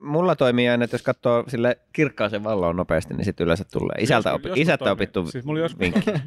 [0.00, 3.96] mulla toimii aina, että jos katsoo sille kirkkaaseen valloon nopeasti, niin sitten yleensä tulee.
[3.98, 4.92] Isältä, opi, isältä toimii.
[4.92, 6.10] opittu Siis mulla joskus vinkki.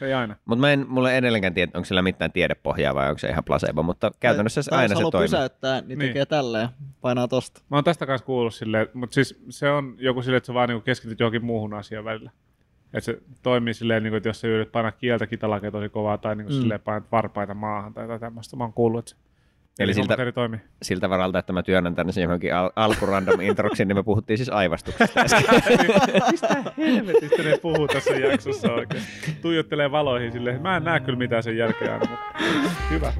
[0.00, 0.36] Ei aina.
[0.44, 3.44] Mutta mä en, mulla ei edelleenkään tiedä, onko sillä mitään tiedepohjaa vai onko se ihan
[3.44, 5.24] placebo, mutta käytännössä se aina jos se haluaa toimii.
[5.28, 5.98] pysäyttää, niin, Niin.
[6.08, 6.68] tekee tälleen,
[7.00, 7.60] painaa tosta.
[7.70, 10.68] Mä oon tästä kanssa kuullut silleen, mutta siis se on joku silleen, että sä vaan
[10.68, 12.30] niinku keskityt johonkin muuhun asiaan välillä.
[12.84, 16.36] Että se toimii silleen, niinku, että jos sä yrität painaa kieltä kitalakea tosi kovaa tai
[16.36, 16.56] niinku Mm.
[16.56, 16.60] mm.
[16.62, 18.56] silleen painat varpaita maahan tai jotain tämmöistä.
[18.56, 19.16] Mä oon kuullut, että se
[19.80, 20.60] Eli siltä- eri toimii.
[20.82, 24.48] Siltä varalta, että mä työnnän tänne sen johonkin al- alkurandom introksiin, niin me puhuttiin siis
[24.48, 25.20] aivastuksesta.
[26.30, 29.02] Mistä helvetistä ne puhuu tässä jaksossa oikein?
[29.42, 32.44] Tuijottelee valoihin silleen, mä en näe kyllä mitään sen jälkeen aina, mutta
[32.90, 33.12] hyvä.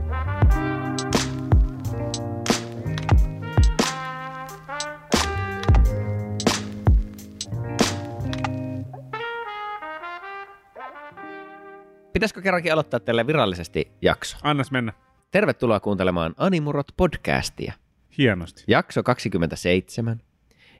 [12.12, 14.36] Pitäisikö kerrankin aloittaa teille virallisesti jakso?
[14.42, 14.92] Annas mennä.
[15.30, 17.72] Tervetuloa kuuntelemaan Animurot podcastia.
[18.18, 18.64] Hienosti.
[18.66, 20.20] Jakso 27.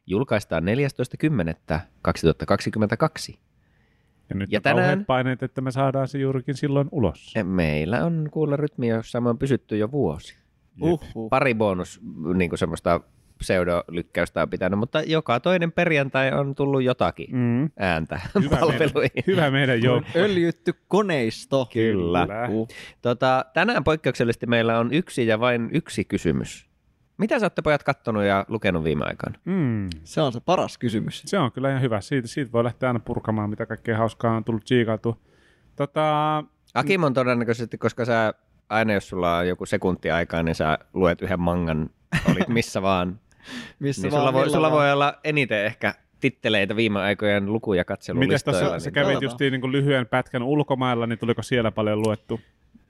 [0.07, 0.69] Julkaistaan 14.10.2022.
[4.31, 7.35] Ja nyt Ja on tänään- kauheat paineet, että me saadaan se juurikin silloin ulos.
[7.45, 10.35] Meillä on kuulla rytmi, jossa me on pysytty jo vuosi.
[10.83, 11.31] Uhuh.
[11.31, 12.01] Pari bonus
[12.35, 13.01] niin kuin semmoista
[13.41, 17.71] pseudolykkäystä on pitänyt, mutta joka toinen perjantai on tullut jotakin Mm.
[17.79, 18.93] ääntä Hyvä, palveluihin.
[18.95, 20.11] meidän, hyvä meidän joukko.
[20.17, 21.69] Öljytty koneisto.
[21.73, 22.27] Kyllä.
[22.27, 22.49] Kyllä.
[22.49, 22.69] Uh.
[23.03, 26.71] Tota, tänään poikkeuksellisesti meillä on yksi ja vain yksi kysymys.
[27.19, 29.39] Mitä sä olette pojat kattonut ja lukenut viime aikoina?
[29.45, 29.89] Mm.
[30.05, 31.23] Se on se paras kysymys.
[31.27, 32.01] Se on kyllä ihan hyvä.
[32.01, 35.17] Siitä, siitä voi lähteä aina purkamaan, mitä kaikkea hauskaa on tullut tsiikautua.
[35.77, 38.35] Tota, Akim on todennäköisesti, koska sä
[38.69, 41.91] aina jos sulla on joku sekunti aikaa, niin sä luet yhden mangan,
[42.31, 43.21] olit missä vaan.
[43.79, 47.87] Missä niin sulla, voi, sulla voi olla eniten ehkä titteleitä viime aikojen luku- ja Miten
[47.87, 48.61] katselulistoilla.
[48.61, 52.41] tuossa sä kävit justiin niin kuin lyhyen pätkän ulkomailla, niin tuliko siellä paljon luettu?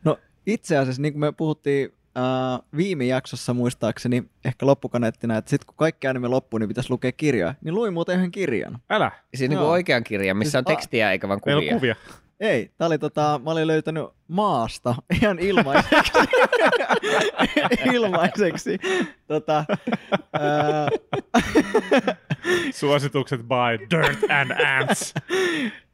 [0.05, 5.67] No itse asiassa, niin kuin me puhuttiin äh, viime jaksossa muistaakseni, ehkä loppukaneettina, että sitten
[5.67, 7.55] kun kaikki anime loppuu, niin pitäisi lukea kirjaa.
[7.65, 8.79] Niin luin muuten yhden kirjan.
[8.91, 11.79] Älä, Siis niin kuin oikean kirjan, missä Siis on a- tekstiä eikä vaan meillä on
[11.79, 11.97] kuvia.
[12.41, 16.13] Ei, tää oli tota, mä olin löytänyt maasta ihan ilmaiseksi.
[17.95, 18.79] ilmaiseksi.
[19.27, 19.65] Tota,
[20.33, 20.89] ää,
[22.75, 25.15] Suositukset by Dirt and Ants.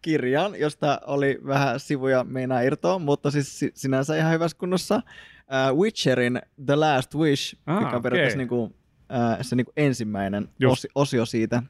[0.02, 5.02] kirjan, josta oli vähän sivuja meinaa irtoa, mutta siis si- sinänsä ihan hyvässä kunnossa.
[5.48, 8.38] Ää, Witcherin The Last Wish, Ah, mikä on periaatteessa okei.
[8.38, 8.76] niinku,
[9.08, 10.72] ää, se niinku ensimmäinen Just.
[10.84, 11.62] osi- osio siitä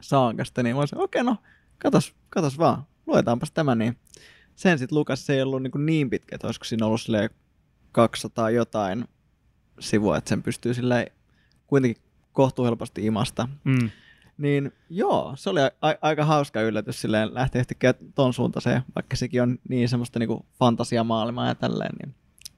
[0.00, 1.36] saakasta, niin mä olisin, okei okay, no,
[1.78, 3.96] katos, katos vaan, luetaanpas tämä, niin
[4.56, 7.30] sen sitten Lukas se ei ollut niin, niin pitkä, että olisiko siinä ollut silleen
[7.92, 9.04] 200 jotain
[9.80, 11.06] sivua, että sen pystyy silleen
[11.66, 12.02] kuitenkin
[12.32, 13.48] kohtuuhelposti imasta.
[13.64, 13.90] Mm.
[14.38, 19.42] Niin joo, se oli a- aika hauska yllätys silleen lähteä yhtäkkiä ton suuntaiseen, vaikka sekin
[19.42, 21.92] on niin semmoista niinku fantasiamaailmaa ja tälleen.
[22.02, 22.14] Niin.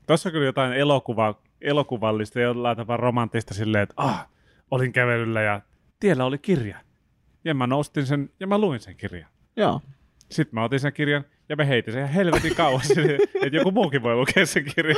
[0.06, 4.28] Tuossa on kyllä jotain elokuva, elokuvallista jollain tavalla romanttista silleen, että ah,
[4.70, 5.60] olin kävelyllä ja
[6.00, 6.80] tiellä oli kirja.
[7.44, 9.30] Ja mä nostin sen ja mä luin sen kirjan.
[9.56, 9.80] Joo,
[10.30, 14.02] Sitten mä otin sen kirjan ja mä heitin sen ihan helvetin kauas, että joku muukin
[14.02, 14.96] voi lukea sen kirjan.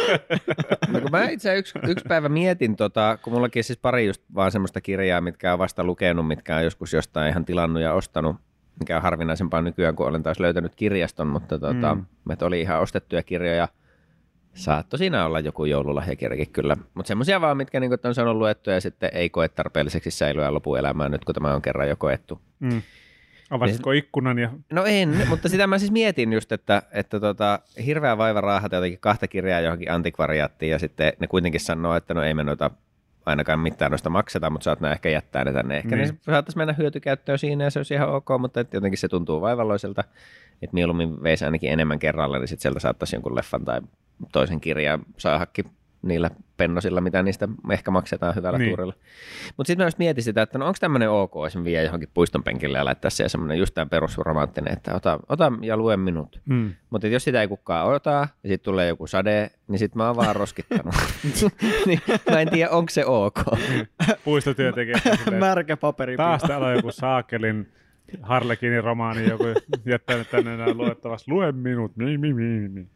[0.88, 4.22] No, kun mä itse yksi, yksi päivä mietin, tota, kun mullakin on siis pari just
[4.34, 8.36] vaan semmoista kirjaa, mitkä on vasta lukenut, mitkä on joskus jostain ihan tilannut ja ostanut,
[8.80, 12.06] mikä on harvinaisempaa nykyään, kun olen taas löytänyt kirjaston, mutta tota, Mm.
[12.42, 13.68] oli ihan ostettuja kirjoja.
[14.54, 18.80] Saattoi siinä olla joku joululahjakirjakin kyllä, mutta semmoisia vaan, mitkä niin on saanut luettua ja
[18.80, 22.40] sitten ei koe tarpeelliseksi säilyä lopuelämää nyt, kun tämä on kerran jo koettu.
[22.60, 22.82] Mm.
[23.52, 28.18] Avasitko ikkunan ja No en, mutta sitä mä siis mietin just, että, että tota, hirveä
[28.18, 32.34] vaiva raahata jotenkin kahta kirjaa johonkin antikvariaattiin ja sitten ne kuitenkin sanoo, että no ei
[32.34, 32.70] me noita
[33.26, 35.76] ainakaan mitään noista makseta, mutta saat ehkä jättää ne tänne.
[35.76, 36.08] Ehkä Niin.
[36.08, 36.20] niin.
[36.22, 40.04] saattaisi mennä hyötykäyttöön siinä ja se olisi ihan ok, mutta et jotenkin se tuntuu vaivalloiselta,
[40.62, 43.80] että mieluummin veisi ainakin enemmän kerralla, niin sitten sieltä saattaisi jonkun leffan tai
[44.32, 45.64] toisen kirjan saadakin
[46.02, 48.70] niillä pennosilla, mitä niistä ehkä maksetaan hyvällä Niin.
[48.70, 48.94] tuurilla.
[49.56, 52.08] Mutta sitten mä just mietin sitä, että no onko tämmöinen ok, jos mä vien johonkin
[52.14, 56.40] puiston penkille ja laittaa siihen semmoinen just tämä perusromanttinen, että ota, ota ja lue minut.
[56.44, 56.74] mm.
[56.90, 60.16] Mutta jos sitä ei kukaan ota ja sitten tulee joku sade, niin sitten mä oon
[60.16, 60.94] vaan roskittanut.
[61.86, 63.40] niin, mä en tiedä, onko se ok.
[65.16, 66.16] silleen, märkä paperi.
[66.16, 67.72] taas täällä on joku Saakelin
[68.22, 69.44] Harlekinin romaani, joku
[69.86, 71.30] jättänyt tänne enää luettavaksi.
[71.30, 71.96] Lue minut.
[71.96, 72.86] Mi, mi, mi, mi.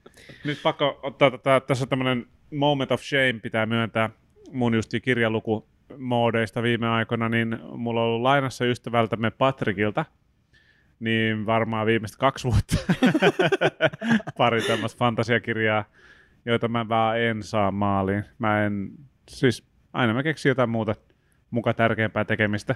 [0.44, 4.10] Nyt pakko ottaa tätä, tässä on tämmöinen moment of shame pitää myöntää
[4.52, 10.04] mun justi kirjaluku moodeista viime aikoina, niin mulla on ollut lainassa ystävältämme Patrikilta,
[11.00, 12.76] niin varmaan viimeistä kaksi vuotta
[14.38, 15.84] pari tämmöistä fantasiakirjaa,
[16.44, 18.24] joita mä vaan en saa maaliin.
[18.38, 18.90] Mä en,
[19.28, 20.94] siis aina mä keksin jotain muuta
[21.50, 22.74] muka tärkeämpää tekemistä.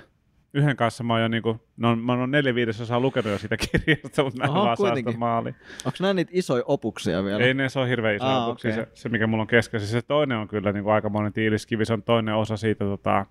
[0.54, 4.24] Yhden kanssa mä oon jo niinku, no, mä oon neljä viidesosaa lukenut jo sitä kirjasta,
[4.24, 5.12] mutta mä en Oho, vaan saa kuitenkin.
[5.12, 5.54] sitä maaliin.
[5.84, 7.44] Onko nämä niitä isoja opuksia vielä?
[7.44, 8.84] Ei ne, se on hirveän iso Aa, avuksi, okei.
[8.84, 9.80] se, se, mikä mulla on kesken.
[9.80, 13.26] Se toinen on kyllä niin kuin aikamoinen tiiliskivi, se on toinen osa siitä tota,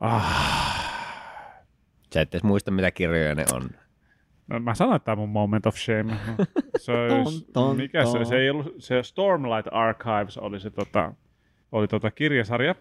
[0.00, 0.76] Ah.
[2.14, 3.70] Sä et edes muista, mitä kirjoja ne on.
[4.48, 6.16] No, mä sanoin, että tämä on mun moment of shame.
[6.76, 8.26] Se, olisi, Ton, ton, mikä se, ton.
[8.26, 11.12] se, ei ollut, se Stormlight Archives oli se tota,
[11.72, 12.74] oli tota kirjasarja.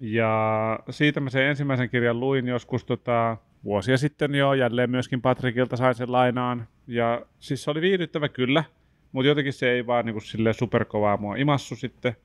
[0.00, 5.76] Ja siitä mä sen ensimmäisen kirjan luin joskus tota, vuosia sitten jo, jälleen myöskin Patrikilta
[5.76, 6.68] sain sen lainaan.
[6.86, 8.64] Ja siis se oli viihdyttävä kyllä,
[9.12, 12.16] mutta jotenkin se ei vaan niinku silleen superkovaa mua imassu sitten.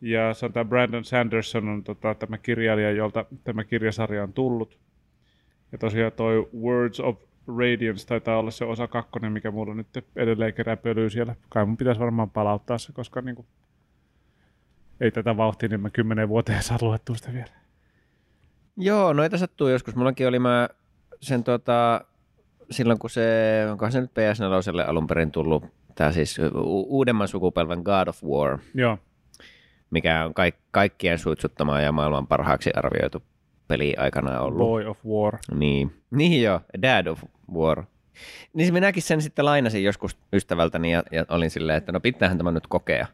[0.00, 4.78] Ja se on tämä Brandon Sanderson on tota, tämä kirjailija, jolta tämä kirjasarja on tullut.
[5.72, 7.18] Ja tosiaan toi Words of
[7.58, 11.34] Radiance taitaa olla se osa kakkonen, mikä mulla nyt edelleen kerää pölyä siellä.
[11.48, 13.46] Kai mun pitäisi varmaan palauttaa se, koska niinku,
[15.00, 17.50] ei tätä vauhtia, niin mä kymmenen vuoteen saa luettua sitä vielä.
[18.76, 19.96] Joo, noita sattuu joskus.
[19.96, 20.68] Mullakin oli mä
[21.20, 22.00] sen tota,
[22.70, 25.64] silloin kun se, onkohan se nyt PS4 alun perin tullut,
[25.94, 28.98] tämä siis u- uudemman sukupolven God of War, Joo,
[29.90, 33.22] mikä on kaik- kaikkien suitsuttamaa ja maailman parhaaksi arvioitu
[33.68, 34.58] peli aikanaan ollut.
[34.58, 35.38] Boy of War.
[35.54, 37.22] Niin, niin joo, Dad of
[37.54, 37.84] War.
[38.52, 42.50] Niin minäkin sen sitten lainasin joskus ystävältäni ja, ja olin silleen, että no pitäähän tämä
[42.50, 43.06] nyt kokea.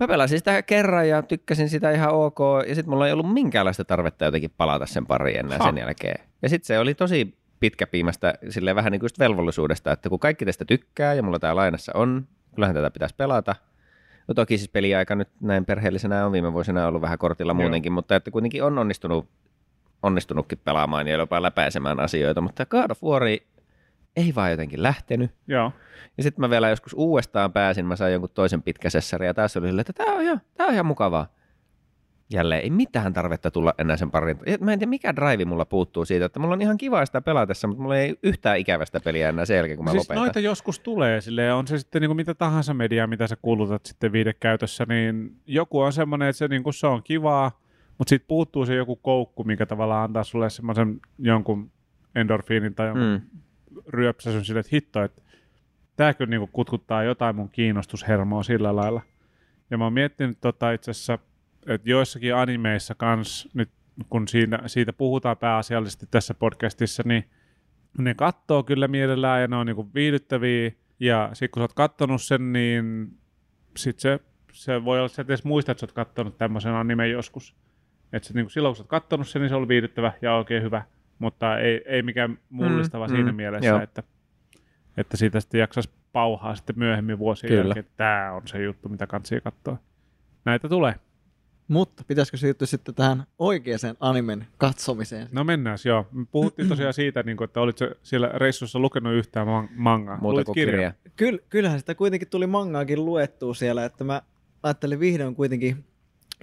[0.00, 2.38] Mä pelasin sitä kerran ja tykkäsin sitä ihan ok,
[2.68, 5.64] ja sitten mulla ei ollut minkäänlaista tarvetta jotenkin palata sen pariin enää Ha.
[5.64, 6.26] sen jälkeen.
[6.42, 10.64] Ja sitten se oli tosi pitkäpiimästä silleen vähän niin kuin velvollisuudesta, että kun kaikki tästä
[10.64, 13.56] tykkää ja mulla tämä lainassa on, kyllähän tätä pitäisi pelata.
[14.28, 17.60] No toki siis peliaika nyt näin perheellisenä on viime vuosina ollut vähän kortilla Joo.
[17.60, 19.28] muutenkin, mutta että kuitenkin on onnistunut,
[20.02, 23.22] onnistunutkin pelaamaan ja jopa läpäisemään asioita, mutta God of War
[24.16, 25.30] ei vaan jotenkin lähtenyt.
[25.46, 25.72] Joo.
[26.16, 29.66] Ja sitten mä vielä joskus uudestaan pääsin, mä sain jonkun toisen pitkäsessärin ja taas oli
[29.66, 31.26] silleen, että tää on ihan, tää on ihan mukavaa.
[32.32, 34.38] Jälleen ei mitään tarvetta tulla enää sen parin.
[34.60, 37.68] Mä en tiedä mikä drive mulla puuttuu siitä, että mulla on ihan kiva sitä pelatessa,
[37.68, 40.22] mutta mulla ei yhtään ikävästä peliä enää sen jälkeen, kun mä siis lopetan.
[40.24, 44.12] noita joskus tulee, silleen, on se sitten niin mitä tahansa mediaa, mitä sä kulutat sitten
[44.12, 47.60] viidekäytössä, niin joku on semmoinen, että se, niin se on kivaa,
[47.98, 51.70] mutta sitten puuttuu se joku koukku, mikä tavallaan antaa sulle semmoisen jonkun
[52.14, 53.40] endorfiinin tai jonkun Mm.
[53.88, 55.22] Ryöpsäsyn sille, että hitto, että
[55.96, 59.02] tämä kyllä niinku kutkuttaa jotain mun kiinnostushermoa sillä lailla.
[59.70, 61.18] Ja mä oon miettinyt tota itse asiassa,
[61.66, 63.70] että joissakin animeissa kans, nyt
[64.10, 67.24] kun siinä, siitä puhutaan pääasiallisesti tässä podcastissa, niin
[67.98, 70.72] ne kattoo kyllä mielellään ja ne on niinku viihdyttäviä.
[71.00, 73.12] Ja sit kun sä oot kattonut sen, niin
[73.76, 74.20] sit se,
[74.52, 77.56] se voi olla, että sä et edes muista, että sä oot kattonut tämmöisen animen joskus.
[78.12, 80.84] Että niinku silloin kun sä oot kattonut sen, niin se on viihdyttävä ja oikein hyvä.
[81.20, 83.80] Mutta ei, ei mikään mullistava Mm, siinä mm, mielessä, joo.
[83.82, 84.02] että,
[84.96, 87.62] että siitä sitten jaksaisi pauhaa sitten myöhemmin vuosien Kyllä.
[87.64, 89.76] jälkeen, että tämä on se juttu, mitä kansi katsoa.
[90.44, 90.94] Näitä tulee.
[91.68, 95.28] Mutta pitäisikö siirtyä sitten tähän oikeaan animen katsomiseen?
[95.32, 96.06] No mennään, joo.
[96.12, 100.16] Me puhuttiin tosiaan siitä, niin kuin, että olit siellä reissussa lukenut yhtään man- mangaa.
[100.20, 100.76] Muuta Luit kuin kirjan?
[100.76, 101.12] kirja.
[101.16, 104.22] Kyll, kyllähän sitä kuitenkin tuli mangaakin luettua siellä, että mä
[104.62, 105.84] ajattelin vihdoin kuitenkin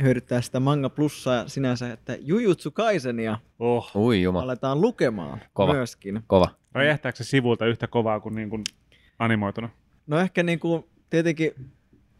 [0.01, 3.91] hyödyttää sitä manga plussaa sinänsä, että Jujutsu Kaisenia Oh.
[3.95, 5.73] Ui juma, aletaan lukemaan Kova.
[5.73, 6.21] myöskin.
[6.27, 6.47] kova.
[6.71, 8.63] Räjähtääkö se sivulta yhtä kovaa kuin, niin kuin
[9.19, 9.69] animoituna?
[10.07, 11.51] No ehkä niinku, tietenkin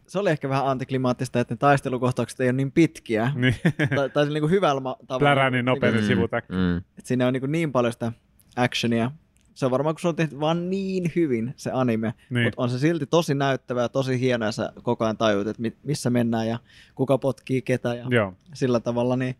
[0.06, 3.32] se oli ehkä vähän antiklimaattista, että ne taistelukohtaukset ei ole niin pitkiä.
[3.34, 3.54] Niin.
[3.96, 5.18] tai, tai niinku hyvällä ma- tavalla.
[5.18, 6.52] Plärää niin nopea Niinku, se sivutäkki.
[6.52, 6.82] Mm.
[7.04, 8.12] siinä on niinku niin paljon sitä
[8.56, 9.10] actionia.
[9.58, 12.44] Se on varmaan, kun se on tehty vaan niin hyvin se anime, Niin.
[12.46, 15.62] mutta on se silti tosi näyttävää ja tosi hieno, ja sä koko ajan tajut, että
[15.62, 16.58] mi- missä mennään ja
[16.94, 18.34] kuka potkii ketä ja Joo.
[18.54, 19.34] sillä tavalla niin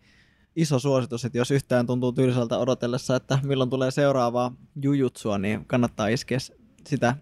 [0.57, 4.53] iso suositus, että jos yhtään tuntuu tylsältä odotellessa, että milloin tulee seuraavaa
[4.83, 6.39] jujutsua, niin kannattaa iskeä
[6.87, 7.17] sitä,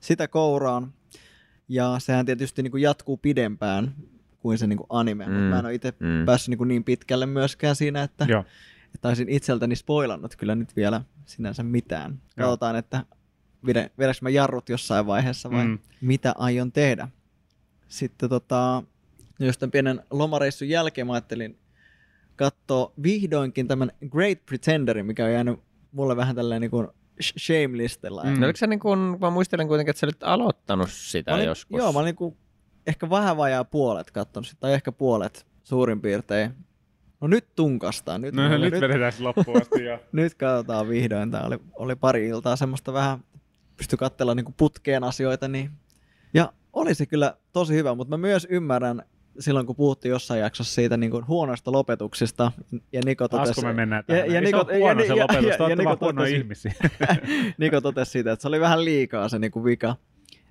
[0.00, 0.92] sitä kouraan.
[1.68, 3.94] Ja sehän tietysti niin kuin jatkuu pidempään
[4.38, 5.30] kuin se niin kuin anime, mm.
[5.32, 6.24] Mm, mutta mä en ole itse mm.
[6.26, 8.44] päässyt niin, kuin niin pitkälle myöskään siinä, että, Joo.
[8.98, 12.20] Että olisin itseltäni spoilannut kyllä nyt vielä sinänsä mitään.
[12.36, 13.04] Katsotaan, että
[13.66, 15.78] vedä- vedänkö mä jarrut jossain vaiheessa vai Mm.
[16.00, 17.08] mitä aion tehdä.
[17.88, 18.82] Sitten tota,
[19.40, 21.58] just tämän pienen lomareissun jälkeen mä ajattelin
[22.36, 25.60] katsoa vihdoinkin tämän Great Pretenderin, mikä on jäänyt
[25.92, 26.88] mulle vähän tälleen niin kuin
[27.22, 28.24] sh- shame-listalla.
[28.24, 28.40] Mm.
[28.40, 31.46] No oliko se niin kuin, mä muistelen kuitenkin, että sä olit aloittanut sitä Mä olin,
[31.46, 31.78] joskus.
[31.78, 32.36] Joo, mä olin niin kuin
[32.86, 36.50] ehkä vähän vajaa puolet katsonut sitä, tai ehkä puolet suurin piirtein.
[37.20, 38.20] No nyt tunkastaan.
[38.20, 39.84] Nyt, No, meillä- nyt vedetään se loppuun asti.
[39.84, 39.98] Ja...
[40.12, 41.30] nyt katsotaan vihdoin.
[41.30, 43.18] Tämä oli, oli pari iltaa semmoista vähän,
[43.76, 45.48] pysty katsella niin putkeen asioita.
[45.48, 45.70] Niin.
[46.34, 49.02] Ja oli se kyllä tosi hyvä, mutta mä myös ymmärrän
[49.38, 52.52] silloin, kun puhuttiin jossain jaksossa siitä niin kuin huonoista lopetuksista.
[52.92, 54.30] Ja Niko totesi, kun me mennään Ja- tähän.
[54.32, 55.44] ja Ei se Niko- on huono ja- se ja- lopetus.
[55.48, 56.72] ja- olette ja Niko totesi- ihmisiä.
[57.58, 59.96] Niko totesi siitä, että se oli vähän liikaa se niin kuin vika.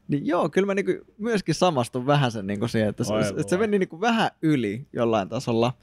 [0.08, 3.14] Niin joo, kyllä mä niin kuin myöskin samastun vähän sen niin kuin siihen, että se,
[3.38, 5.74] että se meni niin kuin vähän yli jollain tasolla.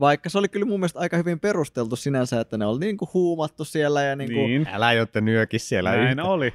[0.00, 3.08] Vaikka se oli kyllä mun mielestä aika hyvin perusteltu sinänsä, että ne oli niin kuin
[3.14, 4.68] huumattu siellä ja niin kuin, Niin.
[4.72, 6.24] Älä jotta nyöki siellä Näin yhtä.
[6.24, 6.54] oli.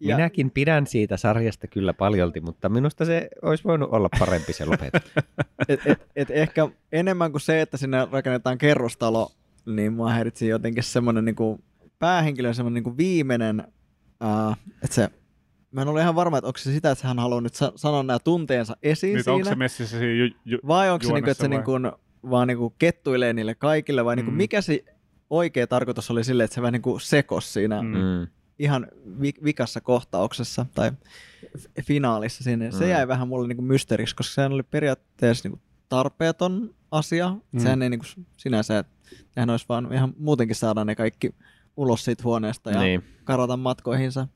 [0.00, 4.64] Ja, Minäkin pidän siitä sarjasta kyllä paljolti, mutta minusta se olisi voinut olla parempi se
[4.64, 5.12] lopetus.
[5.68, 9.32] et, et, et ehkä enemmän kuin se, että sinne rakennetaan kerrostalo,
[9.66, 11.60] niin mua häiritsi jotenkin semmoinen niinku,
[11.98, 13.64] päähenkilön semmoinen niinku viimeinen,
[14.24, 15.08] uh, että se,
[15.72, 18.02] mä en ole ihan varma, että onko se sitä, että hän haluaa nyt sa- sanoa
[18.02, 21.30] nämä tunteensa esiin Nyt siinä, onko se messissä siinä ju, ju, vai onko se, niinku,
[21.30, 21.56] että se vai?
[21.58, 21.72] niinku,
[22.30, 24.36] vaan niinku kettuilee niille kaikille, vai niinku, Mm.
[24.36, 24.84] mikä se
[25.30, 27.88] oikea tarkoitus oli sille, että se vähän niinku sekos siinä Mm.
[27.88, 28.26] Mm.
[28.58, 28.86] ihan
[29.20, 30.90] vi- vikassa kohtauksessa tai
[31.58, 32.70] f- finaalissa sinne.
[32.70, 32.90] Se Mm.
[32.90, 37.36] jäi vähän mulle niinku mysteeriksi, koska sehän oli periaatteessa niinku tarpeeton asia.
[37.52, 37.60] Mm.
[37.60, 38.92] Sehän ei niinku sinänsä, että
[39.36, 41.34] nehän olisi vaan ihan muutenkin saada ne kaikki
[41.76, 43.00] ulos siitä huoneesta ja niin.
[43.00, 43.16] Niin.
[43.24, 44.28] karata matkoihinsa,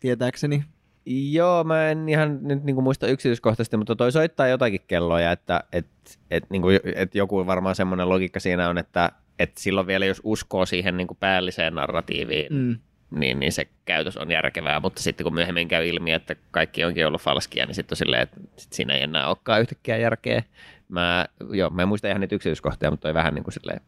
[0.00, 0.64] tietääkseni.
[1.06, 5.86] Joo, mä en ihan nyt niin muista yksityiskohtaisesti, mutta toi soittaa jotakin kelloja, että et,
[6.30, 10.20] et, niin kuin, et joku varmaan semmoinen logiikka siinä on, että et silloin vielä jos
[10.24, 12.52] uskoo siihen niin kuin päälliseen narratiiviin.
[12.52, 12.78] Mm.
[13.10, 17.06] niin, niin se käytös on järkevää, mutta sitten kun myöhemmin käy ilmi, että kaikki onkin
[17.06, 20.42] ollut falskia, niin sitten on silleen, että sit siinä ei enää olekaan yhtäkkiä järkeä.
[20.88, 23.80] Mä, joo, mä en muista ihan niitä yksityiskohtia, mutta toi vähän niin kuin silleen,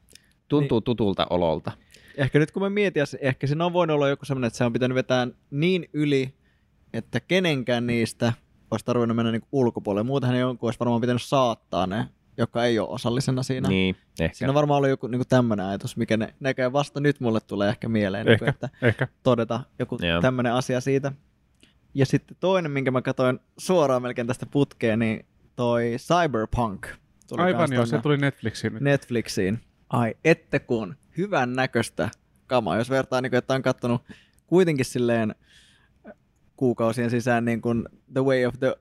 [0.49, 0.85] tuntuu niin.
[0.85, 1.73] tutulta ololta.
[2.17, 4.73] Ehkä nyt kun mä mietin, ehkä siinä on voinut olla joku semmoinen, että se on
[4.73, 6.35] pitänyt vetää niin yli,
[6.93, 8.33] että kenenkään niistä
[8.71, 10.07] olisi tarvinnut mennä niinku ulkopuolelle.
[10.07, 13.69] Muutenhan jonkun olisi varmaan pitänyt saattaa ne, joka ei ole osallisena siinä.
[13.69, 14.37] Niin, ehkä.
[14.37, 17.69] Siinä on varmaan ollut joku niin tämmöinen ajatus, mikä ne näkee vasta nyt mulle tulee
[17.69, 19.09] ehkä mieleen, niin Ehkä, kuin, että ehkä.
[19.23, 20.21] todeta joku Joo.
[20.21, 21.13] tämmöinen asia siitä.
[21.95, 26.87] Ja sitten toinen, minkä mä katsoin suoraan melkein tästä putkeen, niin toi Cyberpunk.
[27.29, 28.83] Tuli Aivan joo, se tuli Netflixiin nyt.
[28.83, 29.61] Netflixiin.
[29.91, 32.11] Ai ette kun, hyvän näköistä
[32.47, 32.77] kamaa.
[32.77, 34.03] Jos vertaa, niin kuin, että on kattonut
[34.47, 35.35] kuitenkin silleen
[36.63, 38.77] kuukausien sisään niin kuin The Way of the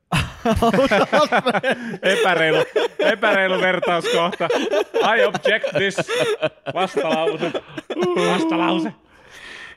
[2.14, 2.64] epäreilu,
[3.00, 4.48] epäreilu vertauskohta.
[5.16, 5.96] I object this.
[6.74, 7.52] Vastalause.
[8.32, 8.94] Vastalause.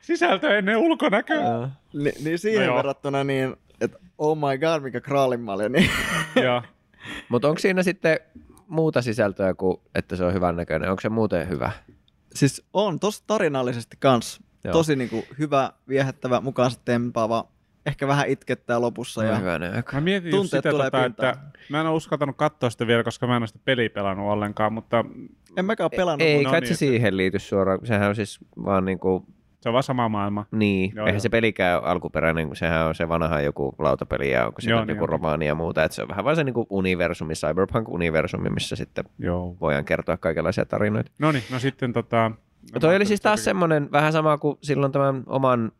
[0.00, 1.68] Sisältö ennen ulkonäköä.
[1.92, 5.90] Ni, niin siihen No verrattuna niin, että oh my god, mikä kraalinmalja, niin
[6.44, 6.62] Joo.
[7.28, 8.18] Mutta onko siinä sitten
[8.66, 10.90] muuta sisältöä kuin, että se on hyvän näköinen?
[10.90, 11.72] Onko se muuten hyvä?
[12.34, 14.72] siis on tosi tarinallisesti kans Joo.
[14.72, 17.48] tosi niin kuin, hyvä, viehättävä, mukaansa tempaava,
[17.86, 19.22] ehkä vähän itkettää lopussa.
[19.22, 19.34] No, Ja,
[19.76, 19.92] aika.
[19.96, 21.34] Mä mietin just Tunteet sitä, tulee tota, pintaan.
[21.34, 24.30] että mä en ole uskaltanut katsoa sitä vielä, koska mä en ole sitä peliä pelannut
[24.32, 25.04] ollenkaan, mutta
[25.56, 26.22] en mäkään ole pelannut.
[26.28, 27.78] Ei no kai niin, se että- siihen liity suoraan.
[27.84, 29.26] Sehän on siis vaan niinku,
[29.60, 30.46] se on vaan sama maailma.
[30.50, 31.20] niin, Joo, eihän joo.
[31.20, 34.80] se pelikään ole alkuperäinen, kun sehän on se vanha joku lautapeli ja onko siinä Joo,
[34.88, 35.84] joku niin romaani ja muuta.
[35.84, 39.56] Että se on vähän vaan se niinku universumi, cyberpunk-universumi, missä sitten Joo.
[39.60, 41.10] voidaan kertoa kaikenlaisia tarinoita.
[41.18, 42.30] No niin, no sitten tota...
[42.74, 45.72] No toi oli siis taas semmoinen vähän sama kuin silloin tämän oman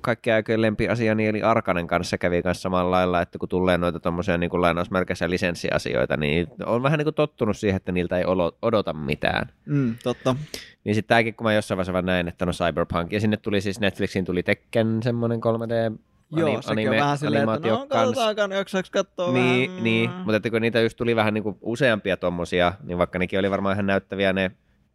[0.00, 4.38] kaikkien aikojen lempiasiani, eli Arkanen kanssa kävi kanssa samalla lailla, että kun tulee noita tommosia
[4.38, 8.24] niin kuin lainausmerkeissä lisenssiasioita, niin on vähän niin kuin tottunut siihen, että niiltä ei
[8.62, 9.46] odota mitään.
[9.66, 10.36] Mm, totta.
[10.84, 13.60] Niin sitten tämäkin, kun mä jossain vaiheessa vaan näin, että no Cyberpunk, ja sinne tuli
[13.60, 15.98] siis Netflixiin tuli Tekken semmoinen 3D
[16.36, 17.88] Joo, ani- sekin on vähän silleen, että no kans.
[17.88, 19.84] katsotaankaan, jaksaako katsoa Niin, vähän.
[19.84, 23.38] niin, mutta että kun niitä just tuli vähän niin kuin useampia tommosia, niin vaikka nekin
[23.38, 24.50] oli varmaan ihan näyttäviä ne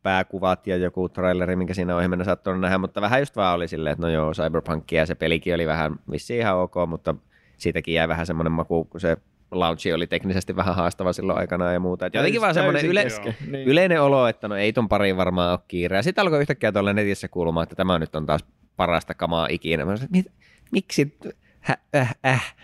[0.06, 3.94] pääkuvat ja joku traileri, minkä siinä mennä saattanut nähdä, mutta vähän just vaan oli silleen,
[3.94, 7.16] että no joo, Cyberpunk ja se pelikin oli vähän vissiin ihan ok, mutta
[7.58, 9.18] siitäkin jäi vähän semmoinen maku, kun se
[9.52, 12.06] launchi oli teknisesti vähän haastava silloin aikanaan ja muuta.
[12.06, 13.06] Et jotenkin vaan semmoinen yle,
[13.52, 13.68] niin.
[13.68, 15.96] yleinen olo, että no ei ton pariin varmaan ole kiire.
[15.96, 18.46] Ja sitten alkoi yhtäkkiä tuolla netissä kuulumaan, että tämä nyt on taas
[18.76, 19.86] parasta kamaa ikinä.
[19.86, 20.26] Mä sanoin,
[20.72, 21.18] miksi?
[21.60, 22.56] Hä, äh, äh.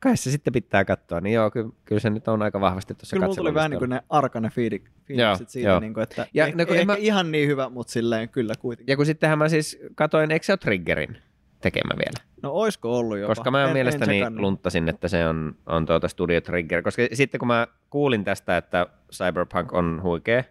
[0.00, 1.20] Kai se sitten pitää katsoa.
[1.20, 3.78] Niin joo, kyllä, kyllä se nyt on aika vahvasti tuossa Kyllä mulla tuli vähän niin
[3.78, 5.80] kuin ne arkane fiidik- Joo, fiilikset siitä, joo.
[5.80, 8.92] niin kuin, että Ja ja, no en mä- ihan niin hyvä, mutta silleen kyllä kuitenkin.
[8.92, 11.16] Ja kun sittenhän mä siis katoin Excel Triggerin
[11.60, 12.30] tekemä vielä.
[12.42, 13.30] No oisko ollut jopa?
[13.34, 14.40] Koska mä En- en mielestäni tsekannut.
[14.40, 16.82] lunttasin, että se on, on tuota Studio Trigger.
[16.82, 20.44] Koska sitten kun mä kuulin tästä, että Cyberpunk on huikea,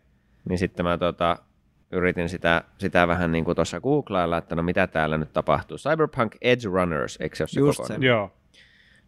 [0.49, 1.37] niin sitten mä tuota,
[1.91, 5.77] yritin sitä, sitä vähän niin kuin tuossa googlailla, että no mitä täällä nyt tapahtuu.
[5.77, 8.01] Cyberpunk Edge Runners, eikö se ole se Just kokoinen?
[8.01, 8.07] se.
[8.07, 8.31] Joo.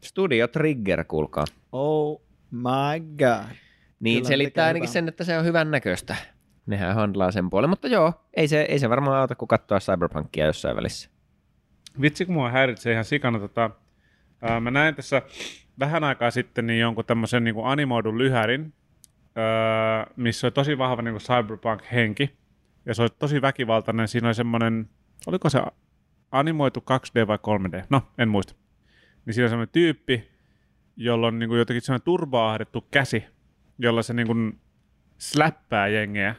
[0.03, 1.45] Studio Trigger, kuulkaa.
[1.71, 3.55] Oh my god.
[3.99, 4.93] Niin Kyllä selittää ainakin hyvää.
[4.93, 6.15] sen, että se on hyvän näköistä.
[6.65, 10.45] Nehän handlaa sen puolen, mutta joo, ei se, ei se varmaan auta, kun katsoa Cyberpunkia
[10.45, 11.09] jossain välissä.
[12.01, 13.39] Vitsi, kun mua häiritsee ihan sikana.
[13.39, 13.69] Tota,
[14.41, 15.21] ää, mä näin tässä
[15.79, 18.73] vähän aikaa sitten niin jonkun tämmöisen niin animoidun lyhärin,
[19.35, 22.37] ää, missä oli tosi vahva niin cyberpunk-henki.
[22.85, 24.07] Ja se oli tosi väkivaltainen.
[24.07, 24.89] Siinä oli semmoinen,
[25.27, 25.61] oliko se
[26.31, 27.85] animoitu 2D vai 3D?
[27.89, 28.53] No, en muista.
[29.25, 30.31] Niin siinä on semmoinen tyyppi,
[30.95, 33.25] jolla on niin kuin jotenkin semmoinen turbaahdettu käsi,
[33.79, 34.59] jolla se niin kuin
[35.17, 36.35] släppää jengeä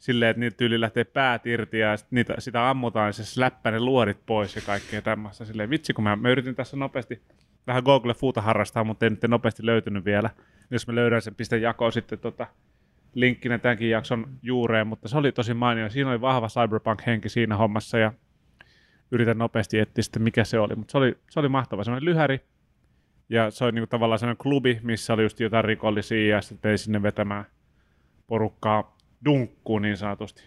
[0.00, 3.72] silleen, että niitä tyyli lähtee päät irti ja sit niitä, sitä ammutaan ja se släppää
[3.72, 5.44] ne luodit pois ja kaikkea tämmöistä.
[5.44, 7.22] Silleen vitsi, kun mä, mä yritin tässä nopeasti
[7.66, 10.30] vähän Google Fuuta harrastaa, mutta ei nyt nopeasti löytynyt vielä.
[10.70, 12.46] Jos mä löydän sen, pistän jakoon sitten tota,
[13.14, 15.90] linkkinä tämänkin jakson juureen, mutta se oli tosi mainio.
[15.90, 18.12] Siinä oli vahva cyberpunk-henki siinä hommassa ja
[19.10, 20.74] yritän nopeasti etsiä sitten, mikä se oli.
[20.76, 22.40] Mutta se oli, se oli mahtava, semmoinen lyhäri.
[23.28, 26.78] Ja se oli niinku tavallaan sellainen klubi, missä oli just jotain rikollisia ja sitten vei
[26.78, 27.44] sinne vetämään
[28.26, 30.42] porukkaa dunkkuun niin sanotusti.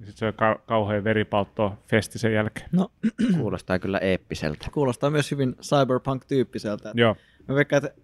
[0.00, 2.68] Ja sitten se oli ka- kauhean veripaltto festi sen jälkeen.
[2.72, 2.88] No,
[3.40, 4.66] Kuulostaa kyllä eeppiseltä.
[4.72, 6.92] kuulostaa myös hyvin cyberpunk-tyyppiseltä.
[6.94, 7.16] Joo.
[7.48, 8.00] Mä veikkaan, että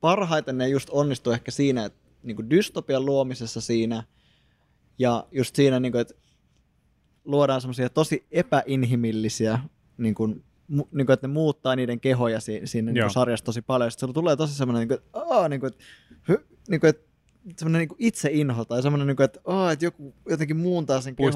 [0.00, 4.02] parhaiten ne just onnistuu ehkä siinä, että niin dystopian luomisessa siinä
[4.98, 6.14] ja just siinä, niin kuin, että
[7.28, 9.58] luodaan semmoisia tosi epäinhimillisiä,
[9.98, 13.62] niin kuin, mu, niin kuin, että ne muuttaa niiden kehoja si, siinä niin sarjassa tosi
[13.62, 13.90] paljon.
[13.90, 15.72] Sitten tulee tosi semmoinen, niin kuin, että, aa, niin kuin,
[16.28, 17.08] hy, niin kuin, että
[17.56, 21.30] semmoinen niin itseinho tai semmoinen, niin kuin, että, aa, että joku jotenkin muuntaa sen kehoa.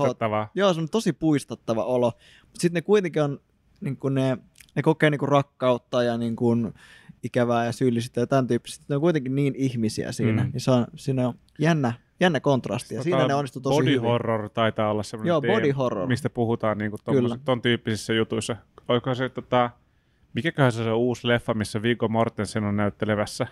[0.55, 2.13] Joo, se on tosi puistattava olo.
[2.41, 3.41] Mutta sitten ne kuitenkin on,
[3.81, 4.39] niin kuin ne,
[4.75, 6.75] ne kokee niin kuin rakkautta ja niin kuin
[7.23, 8.85] ikävää ja syyllisyyttä ja tämän tyyppistä.
[8.89, 10.43] Ne on kuitenkin niin ihmisiä siinä.
[10.43, 10.47] Mm.
[10.49, 10.53] Mm.
[10.53, 13.87] Niin se on, siinä on jännä, jännä kontrasti ja siinä Tota, ne onnistuu tosi body
[13.91, 14.01] hyvin.
[14.01, 16.09] horror taitaa olla semmoinen Joo, teema, body horror.
[16.09, 17.39] mistä puhutaan niinku Kyllä.
[17.45, 18.57] ton tyyppisissä jutuissa.
[18.89, 19.71] Oliko se, tota,
[20.35, 23.47] mikäköhän se on se uusi leffa, missä Viggo Mortensen on näyttelevässä?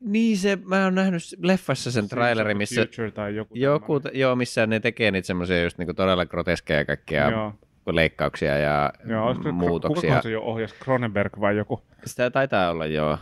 [0.00, 3.54] Niin se, mä oon nähnyt leffassa sen trailerin, missä, Future tai joku.
[3.54, 7.54] joku, joo, missä ne tekee niitä semmoisia just niinku todella groteskeja kaikkia Joo,
[7.86, 10.00] leikkauksia ja joo olisiko, muutoksia.
[10.00, 10.74] Kukakohan se jo ohjasi?
[10.74, 11.82] Cronenberg vai joku?
[12.04, 13.18] Sitä taitaa olla, joo.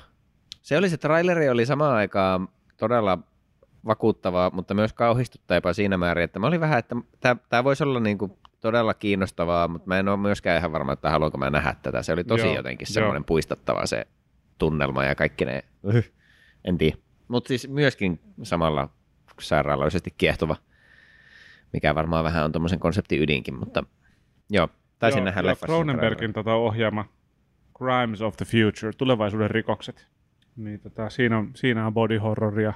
[0.62, 3.19] Se oli se traileri oli samaan aikaan todella
[3.87, 6.97] vakuuttavaa, mutta myös kauhistuttaa jopa siinä määrin, että mä olin vähän, että
[7.49, 11.38] tämä voisi olla niinku todella kiinnostavaa, mutta mä en ole myöskään ihan varma, että haluanko
[11.38, 12.02] mä nähdä tätä.
[12.02, 12.95] Se oli tosi Joo, jotenkin joo.
[12.95, 14.07] semmoinen puistattava se
[14.59, 15.64] tunnelma ja kaikki ne,
[16.64, 16.97] en tiedä.
[17.29, 18.88] Mutta siis myöskin samalla
[19.40, 20.57] sairaaloisesti kiehtova,
[21.73, 23.85] mikä varmaan vähän on tuommoisen konseptin ydinkin, mutta
[24.50, 25.66] joo, taisin joo, nähdä leffassa.
[25.66, 27.04] Cronenbergin tota ohjaama
[27.78, 30.09] Crimes of the Future, tulevaisuuden rikokset.
[30.57, 32.73] Niin tota, siinä, on, siinä on body horroria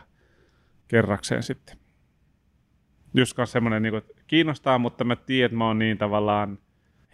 [0.88, 1.76] kerrakseen sitten.
[3.14, 6.58] Just kanssa semmoinen, niin että kiinnostaa, mutta mä tiedän, että mä oon niin tavallaan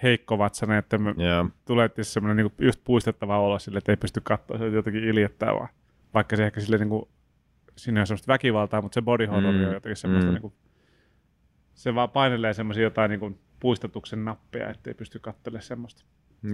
[0.02, 1.22] heikkovatsainen, että trailerilla.
[1.22, 1.48] Joo.
[1.64, 5.54] tulee tietysti semmoinen niin just puistettava olo sille, että ei pysty katsoa, se jotenkin iljettää
[5.54, 5.68] vaan.
[6.14, 7.08] Vaikka se ehkä sille niin kuin,
[7.76, 10.34] siinä on semmoista väkivaltaa, mutta se body horror Mm, on jotenkin semmoista, mm.
[10.34, 10.54] niin kuin,
[11.74, 16.04] se vaan painelee semmoisia jotain niin kuin puistatuksen nappeja, ettei pysty katselemaan semmoista.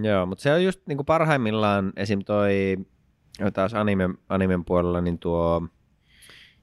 [0.01, 2.19] Joo, mutta se on just niinku parhaimmillaan esim.
[2.25, 2.77] toi
[3.53, 5.67] taas anime, animen puolella, niin tuo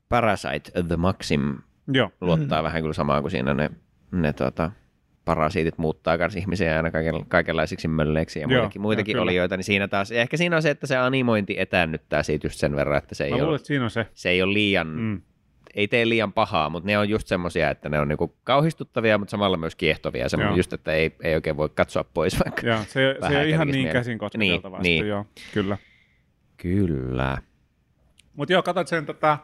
[0.09, 1.59] Parasite The Maxim
[1.93, 3.71] Joo, luottaa vähän kyllä samaan kuin siinä ne,
[4.13, 4.71] ne tota,
[5.25, 9.23] parasiitit muuttaa kans ihmisiä aina kaiken, kaikenlaisiksi mölleiksi ja Joo, muitakin, muitakin kyllä.
[9.23, 12.77] olioita, niin siinä taas, ehkä siinä on se, että se animointi etäännyttää siitä just sen
[12.77, 14.07] verran, että se ei, mä luulen, ole, että siinä on se.
[14.15, 15.23] se ei ole liian, mm.
[15.75, 19.31] Ei tee liian pahaa, mutta ne on just semmosia, että ne on niinku kauhistuttavia, mutta
[19.31, 20.57] samalla myös kiehtovia, semmoinen Joo.
[20.57, 22.67] just, että ei, ei oikein voi katsoa pois vaikka.
[22.67, 24.81] Joo, se, ei- se ei ole ihan niin käsin kosketeltavaa.
[24.81, 25.09] Niin, Niin, niin.
[25.09, 25.79] Joo, kyllä.
[26.57, 27.39] Kyllä.
[28.37, 29.39] Mutta joo, katsoit sen tota,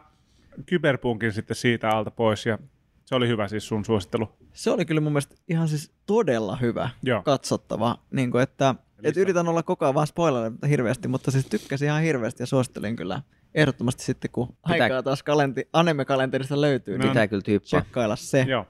[0.65, 2.57] kyberpunkin sitten siitä alta pois ja
[3.05, 4.29] se oli hyvä siis sun suosittelu.
[4.53, 7.21] Se oli kyllä mun mielestä ihan siis todella hyvä Joo.
[7.23, 7.97] katsottava.
[8.11, 12.01] Niin kuin, että, että yritän olla koko ajan vaan spoilerita hirveästi, mutta siis tykkäsin ihan
[12.01, 13.21] hirveästi ja suosittelin kyllä
[13.55, 17.65] ehdottomasti sitten, kun Pitää- aikaa taas kalenti, anime-kalenterista löytyy, No niin Pitää kyllä tyyppää.
[17.65, 18.45] tsekkailla se.
[18.47, 18.65] Joo.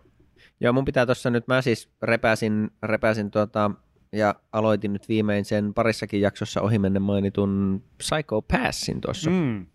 [0.60, 3.72] Joo, mun pitää tuossa nyt, mä siis repäsin, repäsin tuota,
[4.12, 9.36] ja aloitin nyt viimein sen parissakin jaksossa ohimennen mainitun Psycho Passin tuossa, mm.
[9.36, 9.66] Mm.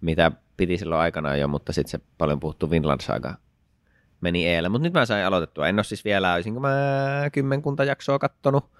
[0.00, 3.34] mitä piti silloin aikanaan jo, mutta sitten se paljon puhuttu Vinland Saga
[4.20, 4.68] meni eelle.
[4.68, 5.68] Mutta nyt mä sain aloitettua.
[5.68, 6.74] En ole siis vielä, olisinko mä
[7.32, 8.70] kymmenkunta jaksoa kattonut.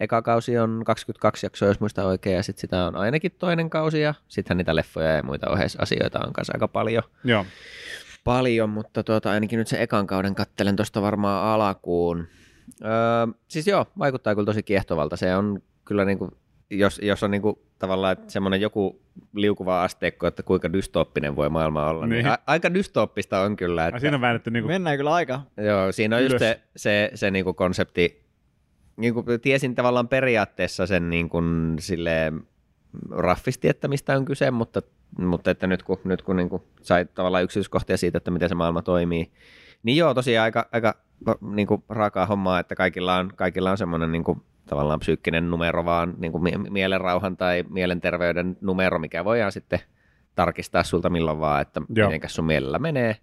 [0.00, 4.00] Eka kausi on 22 jaksoa, jos muista oikein, ja sitten sitä on ainakin toinen kausi,
[4.00, 7.46] ja sittenhän niitä leffoja ja muita oheisasioita on kanssa aika paljon Joo.
[8.24, 12.26] paljon, mutta tuota, ainakin nyt sen ekan kauden kattelen tuosta varmaan alkuun.
[12.84, 12.90] Öö,
[13.48, 15.16] siis joo, vaikuttaa kyllä tosi kiehtovalta.
[15.16, 16.28] Se on kyllä niinku,
[16.70, 19.02] jos, jos on niinku tavallaan että semmoinen joku
[19.34, 22.24] liukuva asteikko, että kuinka dystooppinen voi maailma olla, niin, Niin.
[22.24, 23.86] niin a, aika dystooppista on kyllä.
[23.86, 25.40] Että, siinä on väännetty niinku, Mennään kyllä aika.
[25.56, 26.40] Joo, siinä on just ylös.
[26.40, 28.19] se, se, se niinku konsepti,
[29.00, 31.38] niinku tiesin tavallaan periaatteessa sen niinku
[31.78, 32.42] silleen
[33.10, 34.82] raffisti, että mistä on kyse, mutta,
[35.18, 38.82] mutta että nyt kun, nyt kun niinku sai tavallaan yksityiskohtia siitä, että miten se maailma
[38.82, 39.30] toimii,
[39.82, 40.94] niin joo, tosiaan aika, aika
[41.40, 46.38] niinku raakaa hommaa, että kaikilla on, kaikilla on semmoinen niinku, tavallaan psyykkinen numero vaan niinku
[46.38, 49.80] mie- mielenrauhan tai mielenterveyden numero, mikä voidaan sitten
[50.34, 53.16] tarkistaa sulta milloin vaan, että miten sun mielellä menee.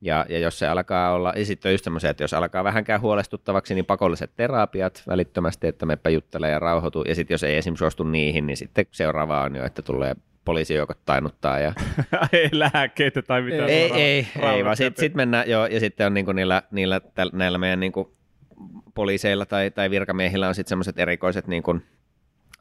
[0.00, 3.00] Ja, ja jos se alkaa olla, ja sitten on just semmoisia, että jos alkaa vähänkään
[3.00, 7.02] huolestuttavaksi, niin pakolliset terapiat välittömästi, että meppä juttelee ja rauhoituu.
[7.02, 7.76] Ja sitten jos ei esim.
[7.76, 11.58] suostu niihin, niin sitten seuraava on jo, että tulee poliisijoukot tainuttaa.
[11.58, 11.72] Ja...
[12.32, 13.68] ei lääkkeitä tai mitään.
[13.68, 17.30] ei, ei, ei, vaan sitten sit mennään, joo, ja sitten on niinku niillä, niillä täl,
[17.32, 18.12] näillä meidän niinku
[18.94, 21.80] poliiseilla tai, tai virkamiehillä on sitten semmoiset erikoiset niinku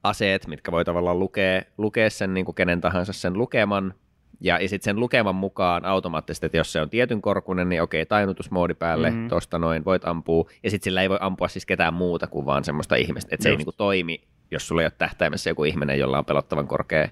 [0.03, 3.93] aseet, mitkä voi tavallaan lukea, lukea sen niinku kenen tahansa sen lukeman,
[4.41, 8.73] Ja, sitten sen lukeman mukaan automaattisesti, että jos se on tietyn korkunen, niin okei, tainnutusmoodi
[8.73, 9.19] päälle, Mhm.
[9.19, 9.27] mm.
[9.27, 10.49] tosta noin, voit ampua.
[10.63, 13.35] Ja sitten sillä ei voi ampua siis ketään muuta kuin vaan semmoista ihmistä.
[13.35, 14.21] Että se ei niinku toimi,
[14.51, 17.09] jos sulla ei ole tähtäimessä joku ihminen, jolla on pelottavan korkea,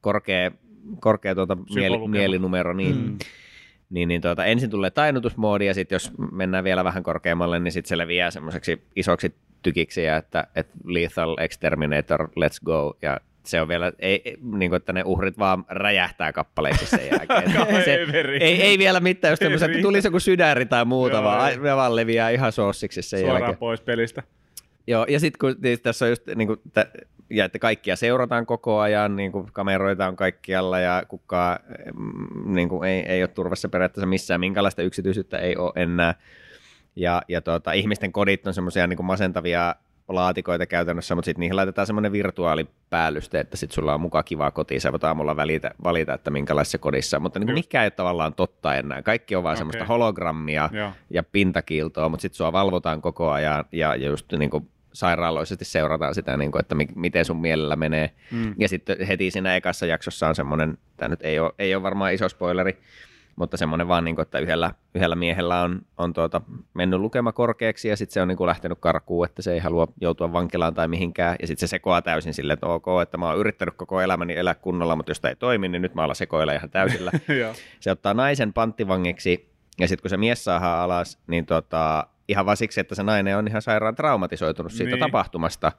[0.00, 0.50] korkea,
[1.00, 2.72] korkea tuota mieli, mielinumero.
[2.72, 3.18] Niin, Mm.
[3.90, 7.88] niin, niin tuota, ensin tulee tainnutusmoodi ja sitten jos mennään vielä vähän korkeammalle, niin sitten
[7.88, 12.96] se leviää semmoiseksi isoksi tykiksi ja että, että lethal exterminator, let's go.
[13.02, 17.52] Ja se on vielä, ei, niin kuin, että ne uhrit vaan räjähtää kappaleiksi sen jälkeen.
[17.84, 17.98] Se,
[18.40, 19.82] ei, ei vielä mitään, jos Ei tämmöisen, riitä.
[19.82, 21.58] tulisi joku sydäri tai muuta, Joo, vaan ei.
[21.58, 23.58] ne vaan leviää ihan soossiksi sen Suoraan jälkeen.
[23.58, 24.22] pois pelistä.
[24.86, 26.86] Joo, ja sitten kun niin tässä on just niin kuin, tä,
[27.30, 31.58] ja että kaikkia seurataan koko ajan, niin kuin kameroita on kaikkialla ja kukaan
[31.94, 36.14] mm, niin kuin ei, ei ole turvassa periaatteessa missään, minkälaista yksityisyyttä ei ole enää.
[36.96, 39.74] Ja, ja tuota, ihmisten kodit on semmoisia niin masentavia
[40.08, 44.80] laatikoita käytännössä, mutta sitten niihin laitetaan semmoinen virtuaalipäällyste, että sitten sulla on muka kiva koti,
[44.80, 48.74] sä voit aamulla valita, valita että minkälaisessa kodissa, mutta niin mikään ei ole tavallaan totta
[48.74, 49.02] enää.
[49.02, 49.58] Kaikki on vaan Okei.
[49.58, 50.90] semmoista hologrammia, Joo.
[51.10, 56.14] ja pintakiiltoa, mutta sitten sua valvotaan koko ajan ja, ja just niin kuin sairaaloisesti seurataan
[56.14, 58.10] sitä, niin kuin, että mi- miten sun mielellä menee.
[58.32, 58.54] Mm.
[58.58, 62.12] Ja sitten heti siinä ekassa jaksossa on semmoinen, tämä nyt ei ole, ei ole varmaan
[62.14, 62.78] iso spoileri,
[63.36, 66.40] mutta semmoinen vaan, niin kuin, että yhdellä, yhdellä miehellä on, on tuota,
[66.74, 69.88] mennyt lukema korkeaksi ja sitten se on niin kuin lähtenyt karkuun, että se ei halua
[70.00, 71.36] joutua vankilaan tai mihinkään.
[71.40, 74.54] Ja sitten se sekoaa täysin silleen, että ok, että mä oon yrittänyt koko elämäni elää
[74.54, 77.10] kunnolla, mutta jos tämä ei toimi, niin nyt mä alan sekoilla ihan täysillä
[77.80, 82.56] se ottaa naisen panttivangiksi, ja sitten kun se mies saadaan alas, niin tota, ihan vaan
[82.56, 85.00] siksi, että se nainen on ihan sairaan traumatisoitunut siitä Niin.
[85.00, 85.72] tapahtumasta,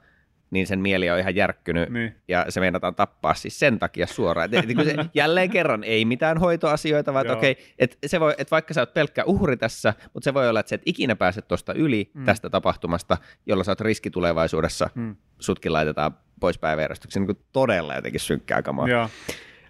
[0.50, 2.14] niin sen mieli on ihan järkkynyt, Niin.
[2.28, 4.54] ja se meinataan tappaa siis sen takia suoraan.
[4.54, 8.50] Et, et, kun se, jälleen kerran ei mitään hoitoasioita, vaan okei, et se voi, et
[8.50, 11.42] vaikka sä oot pelkkä uhri tässä, mutta se voi olla, että sä et ikinä pääse
[11.42, 12.24] tuosta yli Mm.
[12.24, 15.16] tästä tapahtumasta, jolla sä oot riski tulevaisuudessa, Mm.
[15.38, 18.88] sutkin laitetaan pois päiväjärjestyksen, niin todella jotenkin synkkää kamaa.
[18.88, 19.08] Joo.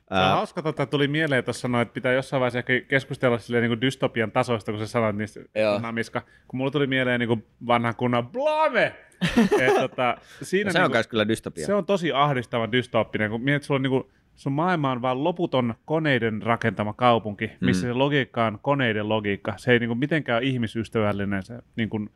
[0.09, 3.63] Se on hauska, tota, tuli mieleen tuossa sanoa, että pitää jossain vaiheessa ehkä keskustella silleen,
[3.63, 5.79] niin kuin dystopian tasoista, kun sä sanoit niistä Joo.
[5.79, 6.21] namiska.
[6.49, 8.95] Kun mulla tuli mieleen niin kuin vanhan kunnan blame!
[9.61, 11.67] Et, tota, siinä se on niin myös kyllä dystopia.
[11.67, 14.05] se on tosi ahdistava dystooppinen, kun mietit, että sulla on niin kuin,
[14.37, 17.91] sun maailma on vaan loputon koneiden rakentama kaupunki, missä Mm.
[17.91, 19.55] se logiikka on koneiden logiikka.
[19.57, 21.43] Se ei niin kuin mitenkään ole ihmisystävällinen.
[21.43, 22.11] Se, niin kuin,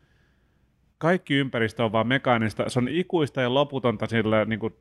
[0.99, 2.69] kaikki ympäristö on vaan mekaanista.
[2.69, 4.75] Se on ikuista ja loputonta sillä niin kuin,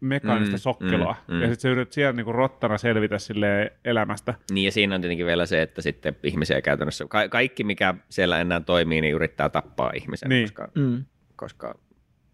[0.00, 1.16] mekaanista Mm, sokkeloa.
[1.28, 1.40] mm, mm.
[1.40, 4.34] Ja sitten sä yrität siellä niin kuin, rottana selvitä sille elämästä.
[4.52, 8.40] Niin ja siinä on tietenkin vielä se, että sitten ihmisiä käytännössä, ka- kaikki mikä siellä
[8.40, 10.44] enää toimii, niin yrittää tappaa ihmisen, Niin.
[10.44, 11.04] koska, Mm.
[11.36, 11.74] koska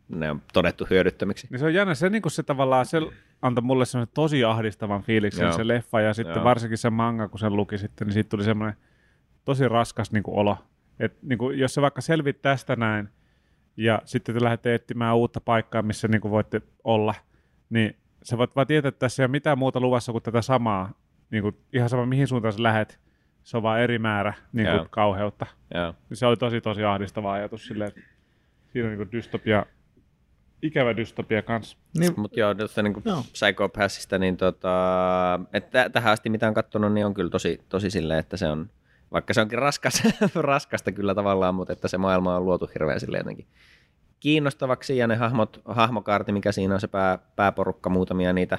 [0.08, 1.46] ne on todettu hyödyttömiksi.
[1.50, 2.98] Niin se on jännä, se, niin se tavallaan se
[3.42, 5.52] antoi mulle semmoinen tosi ahdistavan fiiliksen Joo.
[5.52, 6.44] se leffa ja sitten Joo.
[6.44, 8.76] varsinkin se manga, kun sen luki sitten, niin siitä tuli semmoinen
[9.44, 10.58] tosi raskas niin kuin olo.
[11.00, 13.08] Et, niin kuin, jos sä vaikka selvit tästä näin
[13.76, 17.14] ja sitten te lähdette etsimään uutta paikkaa, missä niin kuin voitte olla,
[17.70, 20.92] niin sä voit vaan tietää, että tässä ei ole mitään muuta luvassa kuin tätä samaa.
[21.30, 23.00] Niin kuin, ihan sama mihin suuntaan sä lähet,
[23.42, 24.86] se on vaan eri määrä niin kuin, Joo.
[24.90, 25.46] kauheutta.
[25.74, 25.94] Joo.
[26.12, 28.00] Se oli tosi tosi ahdistava ajatus silleen, että
[28.72, 29.66] siinä on niin dystopia,
[30.62, 31.78] ikävä dystopia kanssa.
[31.98, 33.22] Niin, Mutta joo, tuosta niin Joo.
[33.32, 38.20] Psychopassista, niin tota, että tähän asti mitä on katsonut, niin on kyllä tosi, tosi silleen,
[38.20, 38.70] että se on,
[39.12, 40.02] vaikka se onkin raskas,
[40.34, 43.46] raskasta kyllä tavallaan, mutta että se maailma on luotu hirveän silleen jotenkin
[44.26, 48.58] kiinnostavaksi ja ne hahmot, hahmokaarti, mikä siinä on se pää, pääporukka, muutamia niitä,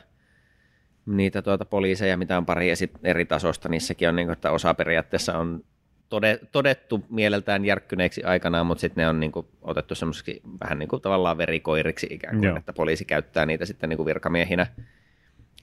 [1.05, 4.73] niitä tuota poliiseja, mitä on pari esi- eri tasosta, niissäkin on niin kuin, että osa
[4.73, 5.63] periaatteessa on
[6.09, 10.89] tode, todettu mieleltään järkkyneeksi aikanaan, mutta sitten ne on niin kuin, otettu semmoisiksi vähän niin
[10.89, 12.57] kuin tavallaan verikoiriksi ikään kuin, Joo.
[12.57, 14.67] että poliisi käyttää niitä sitten niin kuin virkamiehinä,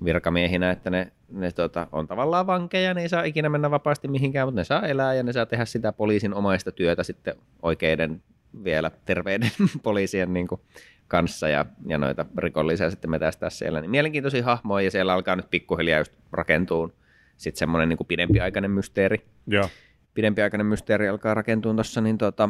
[0.04, 4.48] virkamiehinä, että ne, ne tota, on tavallaan vankeja, ne ei saa ikinä mennä vapaasti mihinkään,
[4.48, 8.22] mutta ne saa elää ja ne saa tehdä sitä poliisin omaista työtä sitten oikeiden
[8.64, 9.50] vielä terveiden
[9.82, 10.60] poliisien niin kuin,
[11.08, 13.80] kanssa ja, ja noita rikollisia sitten metästää siellä.
[13.80, 16.90] Niin mielenkiintoisia hahmoja ja siellä alkaa nyt pikkuhiljaa just rakentua
[17.36, 19.24] sitten semmoinen niin kuin pidempiaikainen mysteeri.
[19.46, 19.68] Joo.
[20.14, 22.48] Pidempiaikainen mysteeri alkaa rakentua tuossa, niin tota,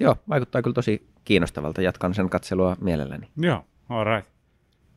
[0.00, 1.82] joo, vaikuttaa kyllä tosi kiinnostavalta.
[1.82, 3.28] Jatkan sen katselua mielelläni.
[3.36, 4.30] Joo, all right.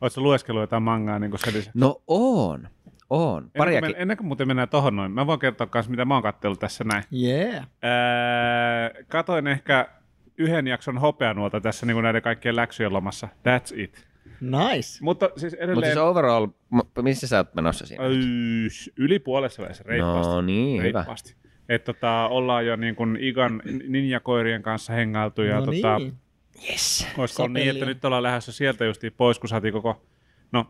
[0.02, 1.80] Oletko lueskellut jotain mangaa niin kuin sen lisäksi?
[1.80, 2.68] No on,
[3.10, 3.52] on.
[3.56, 6.24] Ennen kuin, ennen kuin muuten mennään tohon noin, mä voin kertoa myös, mitä mä oon
[6.24, 7.04] kattellut tässä näin.
[7.14, 7.68] yeah.
[7.82, 9.99] Ää, katoin ehkä
[10.40, 13.28] yhden jakson hopeanuolta tässä niin kuin näiden kaikkien läksyjen lomassa.
[13.28, 14.08] That's it.
[14.42, 15.00] Nice.
[15.02, 15.92] Mutta siis Mutta edelleen...
[15.92, 16.48] siis overall,
[17.02, 18.04] missä sä oot menossa siinä?
[18.98, 20.34] Yli puolessa välissä reippaasti.
[20.34, 21.00] No niin, hyvä.
[21.00, 21.36] reippaasti.
[21.70, 26.14] Et tota, ollaan jo niin kuin Igan ninjakoirien kanssa hengailtu ja no tota, niin.
[26.70, 27.08] Yes.
[27.18, 30.06] Olisiko niin, että nyt ollaan lähdössä sieltä justiin pois, kun saatiin koko,
[30.52, 30.66] no,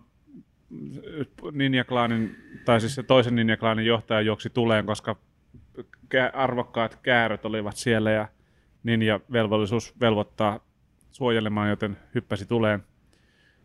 [1.51, 5.15] ninjaklaanin, tai siis se toisen ninjaklaanin johtaja juoksi tuleen, koska
[6.33, 8.27] arvokkaat kääröt olivat siellä ja
[8.83, 10.59] ninja velvollisuus velvoittaa
[11.11, 12.83] suojelemaan, joten hyppäsi tuleen.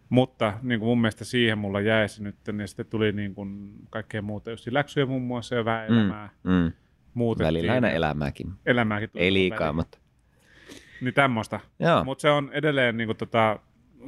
[0.09, 3.72] Mutta niin kuin mun mielestä siihen mulla jäi se nyt, niin sitten tuli niin kuin
[3.90, 6.72] kaikkea muuta, just läksyjä muun muassa ja vähän elämää Mm, mm.
[7.14, 7.46] muutettiin.
[7.46, 8.53] Välillä aina elämääkin.
[8.66, 9.77] Elämääkin Ei liikaa, väliin.
[9.77, 9.98] mutta
[11.00, 11.61] Niin tämmöistä.
[12.05, 13.59] Mutta se on edelleen niin kuin, tota,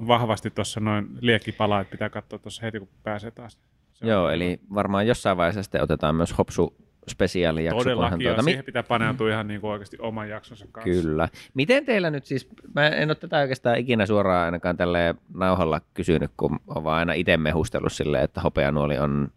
[0.06, 3.58] vahvasti tuossa noin liekkipala, että pitää katsoa tuossa heti, kun pääsee taas.
[3.92, 6.76] Se on Joo, eli varmaan jossain vaiheessa sitten otetaan myös Hopsu
[7.08, 7.84] spesiaalijakso.
[7.84, 11.02] Todellakin, tuota- mi- siihen pitää paneutua ihan niin kuin oikeasti oman jaksonsa kanssa.
[11.02, 11.28] Kyllä.
[11.54, 16.30] Miten teillä nyt siis, mä en ole tätä oikeastaan ikinä suoraan ainakaan tälle nauhalla kysynyt,
[16.36, 19.28] kun on vaan aina itse mehustellut silleen, että hopeanuoli on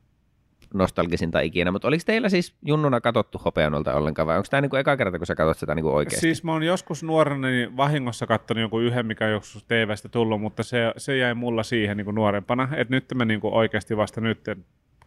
[0.73, 4.97] nostalgisinta ikinä, mutta oliko teillä siis junnuna katsottu hopeanuolta ollenkaan vai onko tämä niinku eka
[4.97, 6.19] kerta, kun sä katsot sitä niinku oikeasti?
[6.19, 10.41] Siis mä oon joskus nuorena niin vahingossa katsonut jonkun yhden, mikä on joskus TVstä tullut,
[10.41, 12.69] mutta se, se jäi mulla siihen niin kuin nuorempana.
[12.75, 14.39] Että nyt mä niin kuin oikeasti vasta nyt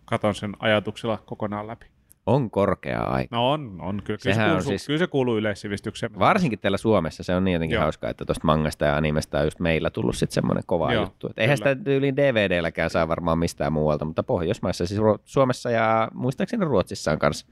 [0.04, 1.86] katon sen ajatuksella kokonaan läpi.
[2.26, 3.36] On korkea aika.
[3.36, 4.02] No on, on.
[4.04, 6.18] Kyllä, kyllä, se, kuuluu, siis- kyllä se kuuluu yleissivistykseen.
[6.18, 7.82] Varsinkin täällä Suomessa se on niin jotenkin Joo.
[7.82, 11.26] hauskaa, että tuosta mangasta ja animesta on just meillä tullut sitten semmoinen kova Joo, juttu.
[11.30, 16.64] Et eihän sitä tyyliin DVD-lläkään saa varmaan mistään muualta, mutta Pohjoismaissa, siis Suomessa ja muistaakseni
[16.64, 17.46] Ruotsissa on kanssa,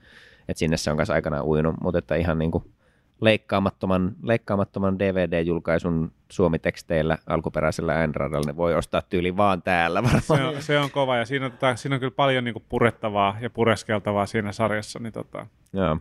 [0.48, 2.64] että sinne se on kanssa aikanaan uinut, mutta että ihan niin kuin
[3.20, 10.22] leikkaamattoman, leikkaamattoman DVD-julkaisun suomiteksteillä alkuperäisellä äänradalla ne voi ostaa tyyli vaan täällä varmaan.
[10.22, 13.36] se, on, se on kova ja siinä, tota, siinä on kyllä paljon niin kuin purettavaa
[13.40, 14.98] ja pureskeltavaa siinä sarjassa.
[14.98, 15.98] Niin tota, Joo.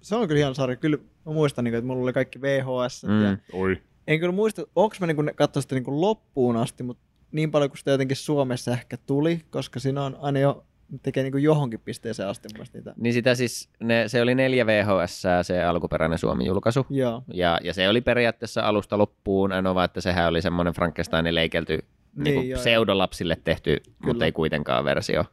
[0.00, 0.76] Se on kyllä hieno sarja.
[0.76, 3.04] Kyllä mä muistan, niin kuin, että mulla oli kaikki VHS.
[3.04, 3.24] Mm.
[3.24, 3.82] Ja oi.
[4.06, 7.02] en kyllä muista, onko mä niin katsoa sitä niin loppuun asti, mutta
[7.32, 10.64] niin paljon kuin sitä jotenkin Suomessa ehkä tuli, koska siinä on aina jo
[11.02, 12.94] tekee niin johonkin pisteeseen asti mun niitä.
[12.96, 16.86] Niin sitä siis, ne, se oli neljä VHS, se alkuperäinen Suomi-julkaisu.
[16.90, 17.22] Joo.
[17.34, 22.24] Ja, ja se oli periaatteessa alusta loppuun, ainoa että sehän oli semmoinen Frankensteinin leikelty niin,
[22.24, 23.96] Niin, niin joo, pseudolapsille tehty, Kyllä.
[24.06, 25.24] mutta ei kuitenkaan versio.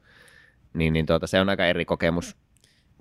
[0.74, 2.36] Niin, niin tuota, se on aika eri kokemus.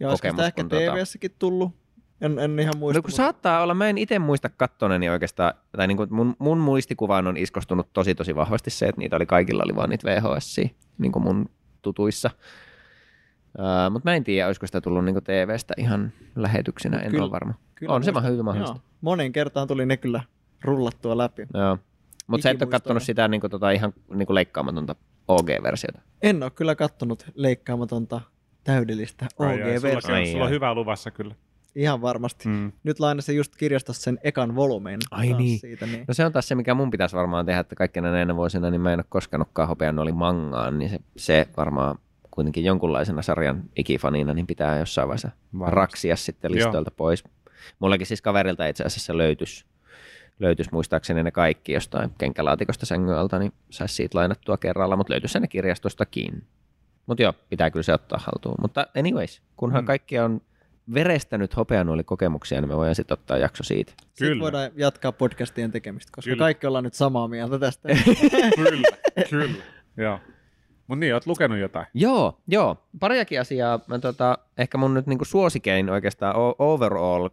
[0.00, 1.72] Ja olisiko Kokemus, sitä ehkä kun tuota- tullut?
[2.20, 2.98] En, en ihan muista.
[2.98, 6.58] No kun saattaa olla, mä en itse muista kattoneeni oikeastaan, tai niin kuin mun, mun
[6.58, 10.56] muistikuvaan on iskostunut tosi tosi vahvasti se, että niitä oli kaikilla oli vaan niitä VHS,
[10.98, 11.48] niin kuin mun
[11.84, 12.30] tutuissa.
[13.58, 17.30] Uh, mutta mä en tiedä, olisiko sitä tullut niin TV-stä ihan lähetyksenä, en Kyllä- ole
[17.30, 17.54] varma.
[17.74, 18.32] kyllä on se muistan.
[18.32, 18.76] hyvin mahdollista.
[18.76, 18.84] Joo.
[19.00, 20.20] Moneen kertaan tuli ne kyllä
[20.64, 21.46] rullattua läpi.
[21.54, 21.78] Joo.
[22.26, 24.96] Mutta sä et ole kattonut sitä niin kuin, tota, ihan niin kuin leikkaamatonta
[25.28, 26.00] OG-versiota.
[26.22, 28.20] En ole kyllä kattonut leikkaamatonta
[28.64, 30.12] täydellistä sulla, OG-versiota.
[30.14, 30.54] Ai, sulla on ai.
[30.54, 31.34] hyvää luvassa kyllä.
[31.74, 32.48] Ihan varmasti.
[32.48, 32.72] Mm.
[32.84, 35.00] Nyt lainasin just kirjastosta sen ekan volumeen.
[35.10, 35.58] Ai niin.
[35.58, 36.04] Siitä, niin.
[36.08, 38.80] No se on taas se, mikä mun pitäisi varmaan tehdä, että kaikkina näinä vuosina niin
[38.80, 41.98] mä en ole koskenutkaan hopean oli mangaan, niin se, se varmaan
[42.30, 45.74] kuitenkin jonkunlaisena sarjan ikifanina, niin pitää jossain vaiheessa Varmasti.
[45.74, 47.24] raksia sitten listoilta pois.
[47.78, 49.66] Mullakin siis kaverilta itse asiassa löytys,
[50.38, 55.40] löytys muistaakseni ne kaikki jostain kenkälaatikosta sängyn alta, niin saisi siitä lainattua kerralla, mutta löytyisi
[55.40, 56.46] ne kirjastostakin.
[57.06, 58.56] Mutta joo, pitää kyllä se ottaa haltuun.
[58.60, 59.86] Mutta anyways, kunhan mm.
[59.86, 60.40] kaikki on
[60.94, 63.92] verestänyt hopeanuolikokemuksia, niin me voidaan sitten ottaa jakso siitä.
[63.98, 64.42] Sitten Kyllä.
[64.42, 66.42] voidaan jatkaa podcastien tekemistä, koska Kyllä.
[66.42, 67.88] kaikki ollaan nyt samaa mieltä tästä.
[68.56, 68.82] Kyllä,
[69.30, 69.54] kyllä.
[69.96, 70.20] Joo.
[70.86, 71.86] Mutta niin, oot lukenut jotain.
[71.94, 72.76] Joo, joo.
[73.00, 73.80] Pariakin asiaa.
[73.86, 77.28] Mä, tota, ehkä mun nyt niinku suosikein oikeastaan overall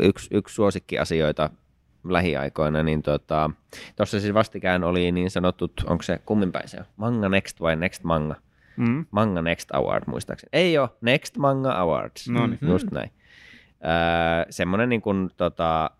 [0.00, 1.50] yksi, yksi suosikkiasioita
[2.04, 3.50] lähiaikoina, niin tuossa tota,
[4.06, 6.84] siis vastikään oli niin sanotut, onko se kumminpäin se on?
[6.96, 8.34] Manga Next vai Next Manga?
[8.76, 9.06] Mm.
[9.10, 10.48] Manga Next Award muistaakseni.
[10.52, 12.28] Ei ole, Next Manga Awards.
[12.28, 12.58] Noniin.
[12.62, 13.10] Just näin.
[13.84, 15.90] Öö, semmoinen niin kuin, tota,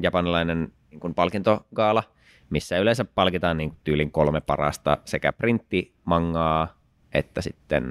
[0.00, 2.02] japanilainen niin kuin palkintogaala,
[2.50, 6.76] missä yleensä palkitaan niin tyylin kolme parasta sekä printtimangaa
[7.12, 7.84] että sitten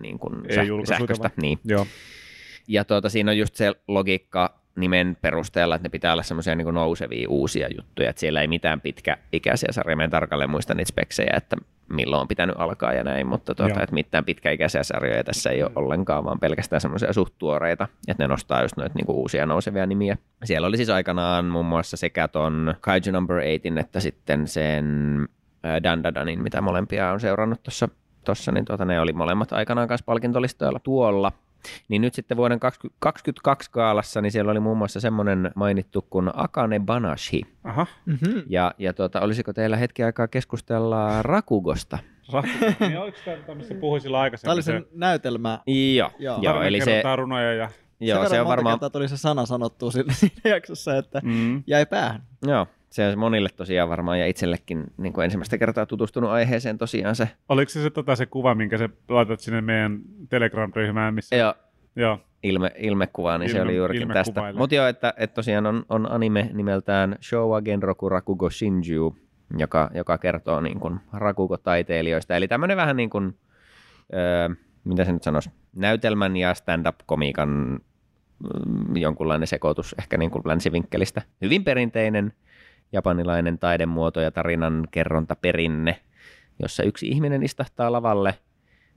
[0.00, 1.30] niin kuin säh- sähköistä.
[1.42, 1.58] Niin.
[1.64, 1.86] Joo.
[2.68, 6.74] Ja tuota, siinä on just se logiikka nimen perusteella, että ne pitää olla semmoisia niin
[6.74, 11.34] nousevia uusia juttuja, että siellä ei mitään pitkäikäisiä sarjoja, mä en tarkalleen muista niitä speksejä,
[11.36, 11.56] että
[11.88, 15.72] milloin on pitänyt alkaa ja näin, mutta tuota, että mitään pitkäikäisiä sarjoja tässä ei ole
[15.74, 20.16] ollenkaan, vaan pelkästään semmoisia suht tuoreita, että ne nostaa just noita niin uusia nousevia nimiä.
[20.44, 24.86] Siellä oli siis aikanaan muun muassa sekä ton Kaiju Number 8 että sitten sen
[25.62, 27.88] ää, Dandadanin, mitä molempia on seurannut tuossa
[28.24, 31.32] tossa, niin tuota, ne oli molemmat aikanaan kanssa palkintolistoilla tuolla.
[31.88, 36.80] Niin nyt sitten vuoden 2022 kaalassa, niin siellä oli muun muassa semmoinen mainittu kuin Akane
[36.80, 37.40] Banashi.
[37.64, 37.86] Aha.
[38.06, 38.42] mm-hmm.
[38.48, 41.98] Ja, ja tuota, olisiko teillä hetki aikaa keskustella Rakugosta?
[42.32, 44.46] Ra- niin, oliko tämä, mistä puhuin silloin aikaisemmin?
[44.46, 45.58] Tämä oli sen näytelmä.
[45.96, 46.38] Joo, Joo.
[46.42, 47.70] joo eli se, runoja ja...
[48.00, 51.62] joo, se on varmaan, kertaa tuli se sana sanottua siinä, siinä jaksossa, että Mm.
[51.66, 52.22] jäi päähän.
[52.46, 52.66] joo,
[52.96, 57.28] se on monille tosiaan varmaan ja itsellekin niin kuin ensimmäistä kertaa tutustunut aiheeseen tosiaan se.
[57.48, 61.36] Oliko se, se, tota, se kuva, minkä sä laitat sinne meidän Telegram-ryhmään, missä...
[61.36, 61.54] Joo,
[61.96, 62.20] Joo.
[62.42, 64.42] ilme, ilmekuva, niin se Ilme- oli juurikin ilme tästä.
[64.56, 69.16] Mutta joo, että, että tosiaan on, on anime nimeltään Showa Genroku Rakugo Shinju,
[69.58, 72.36] joka, joka kertoo niin kuin Rakugo-taiteilijoista.
[72.36, 73.38] Eli tämmöinen vähän niin kuin,
[74.14, 74.48] öö,
[74.84, 81.22] mitä se nyt sanoisi, näytelmän ja stand-up-komiikan mm, jonkunlainen sekoitus ehkä niin kuin länsivinkkelistä.
[81.42, 82.32] Hyvin perinteinen
[82.92, 86.00] japanilainen taidemuoto ja tarinan kerrontaperinne.
[86.62, 88.34] jossa yksi ihminen istahtaa lavalle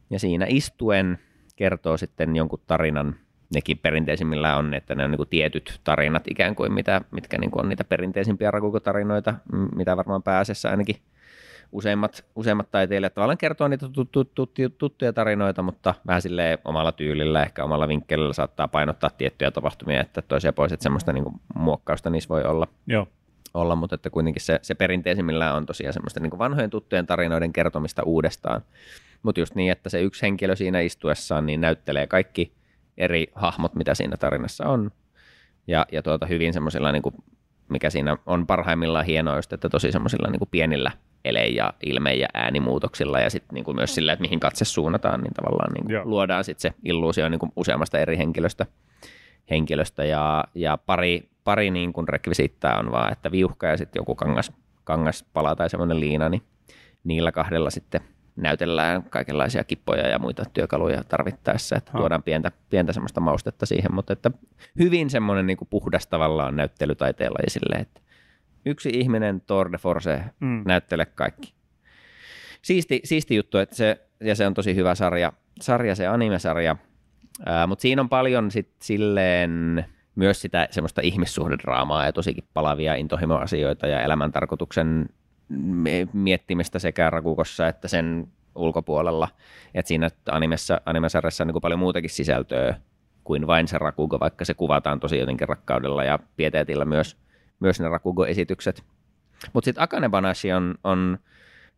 [0.10, 1.20] ja siinä istuen
[1.56, 3.16] kertoo sitten jonkun tarinan.
[3.54, 7.64] Nekin perinteisimmillä on, että ne on niin tietyt tarinat ikään kuin, mitä, mitkä niin kuin
[7.64, 9.36] on niitä perinteisimpiä rakukotarinoita,
[9.76, 10.96] mitä varmaan pääasiassa ainakin
[11.72, 13.86] useimmat, useimmat taiteilijat tavallaan kertoo niitä
[14.78, 20.22] tuttuja tarinoita, mutta vähän silleen omalla tyylillä, ehkä omalla vinkkelillä saattaa painottaa tiettyjä tapahtumia, että
[20.22, 22.68] toisia pois, että semmoista niin kuin muokkausta niissä voi olla.
[22.88, 23.08] Joo.
[23.54, 28.04] Olla mutta että kuitenkin se, se perinteisimmillään on tosiaan semmoista niin vanhojen tuttujen tarinoiden kertomista
[28.04, 28.62] uudestaan.
[29.24, 32.54] Mutta just niin, että se yksi henkilö siinä istuessaan niin näyttelee kaikki
[32.98, 34.92] eri hahmot, mitä siinä tarinassa on.
[35.68, 37.16] Ja, ja tuota, hyvin semmoisilla, niin kuin,
[37.70, 40.92] mikä siinä on parhaimmillaan hienoa, just, että tosi semmoisilla niin pienillä
[41.26, 45.34] ele- ja ilme- ja äänimuutoksilla ja sitten niin myös sillä, että mihin katse suunnataan, niin
[45.34, 48.66] tavallaan niin kuin luodaan sitten se illuusio niin kuin useammasta eri henkilöstä,
[49.50, 54.16] henkilöstä ja, ja pari, pari niin kuin rekvisiittaa on vaan, että viuhka ja sitten joku
[54.16, 54.52] kangas,
[54.84, 56.42] kangaspala tai semmoinen liina, niin
[57.04, 58.02] niillä kahdella sitten
[58.36, 62.00] näytellään kaikenlaisia kippoja ja muita työkaluja tarvittaessa, että ha.
[62.00, 64.32] tuodaan pientä, pientä semmoista maustetta siihen, mutta että
[64.80, 68.02] hyvin semmoinen niin kuin puhdas tavallaan näyttelytaiteella esille, että
[68.66, 70.64] yksi ihminen Tour de Force mm.
[70.66, 71.54] näyttele kaikki.
[72.62, 76.76] Siisti, siisti juttu, että se, ja se on tosi hyvä sarja, sarja se animesarja,
[77.68, 84.02] mutta siinä on paljon sit silleen myös sitä semmoista ihmissuhdedraamaa ja tosikin palavia intohimoasioita ja
[84.02, 85.10] elämäntarkoituksen
[86.14, 89.28] miettimistä sekä Rakukossa että sen ulkopuolella.
[89.74, 92.76] Et siinä animessa, animesarjassa on niin paljon muutakin sisältöä
[93.24, 97.18] kuin vain se Rakugo, vaikka se kuvataan tosi jotenkin rakkaudella ja pieteetillä myös,
[97.60, 98.84] myös ne Rakugo-esitykset.
[99.54, 101.20] Mutta sitten Akane Banashi on, on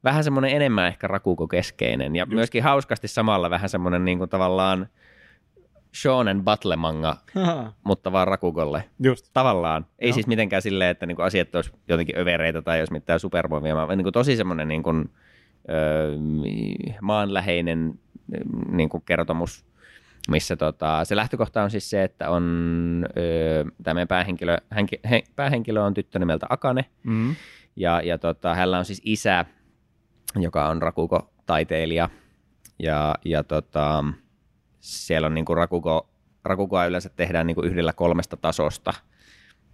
[0.04, 2.34] vähän semmoinen enemmän ehkä Rakugo-keskeinen ja Just.
[2.34, 4.88] myöskin hauskasti samalla vähän semmoinen niin kuin tavallaan–
[5.96, 7.16] shonen battle-manga,
[7.84, 8.84] mutta vaan Rakugolle.
[9.04, 9.30] Just.
[9.34, 9.86] Tavallaan.
[10.00, 10.14] Ei Joo.
[10.14, 14.12] siis mitenkään silleen, että niinku asiat olisi jotenkin övereitä tai jos mitään supervoimia, vaan niinku
[14.12, 14.90] tosi semmoinen niinku,
[15.70, 16.12] öö,
[17.02, 18.00] maanläheinen
[18.72, 19.66] niinku kertomus,
[20.30, 25.82] missä tota, se lähtökohta on siis se, että on öö, tämä päähenkilö, hänki, he, päähenkilö
[25.82, 27.36] on tyttö nimeltä Akane, mm-hmm.
[27.76, 29.46] ja, ja tota, hänellä on siis isä,
[30.36, 32.10] joka on Rakugo-taiteilija,
[32.80, 34.04] ja, ja tota,
[34.82, 36.10] siellä on niin kuin Rakugo,
[36.44, 38.94] Rakugoa yleensä tehdään niin kuin yhdellä kolmesta tasosta,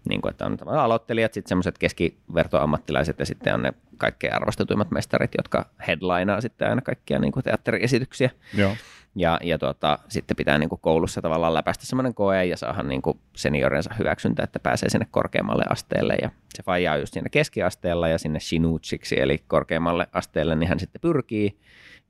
[0.09, 5.31] niin kuin, että on aloittelijat, sitten semmoiset keskivertoammattilaiset ja sitten on ne kaikkein arvostetuimmat mestarit,
[5.37, 8.29] jotka headlinaa sitten aina kaikkia niin kuin teatteriesityksiä.
[8.53, 8.71] Joo.
[9.15, 13.01] Ja, ja tuota, sitten pitää niin kuin koulussa tavallaan läpäistä semmoinen koe ja saada niin
[13.01, 16.15] kuin seniorensa hyväksyntä, että pääsee sinne korkeammalle asteelle.
[16.21, 20.79] Ja se faija on just siinä keskiasteella ja sinne shinuchiksi, eli korkeammalle asteelle, niin hän
[20.79, 21.59] sitten pyrkii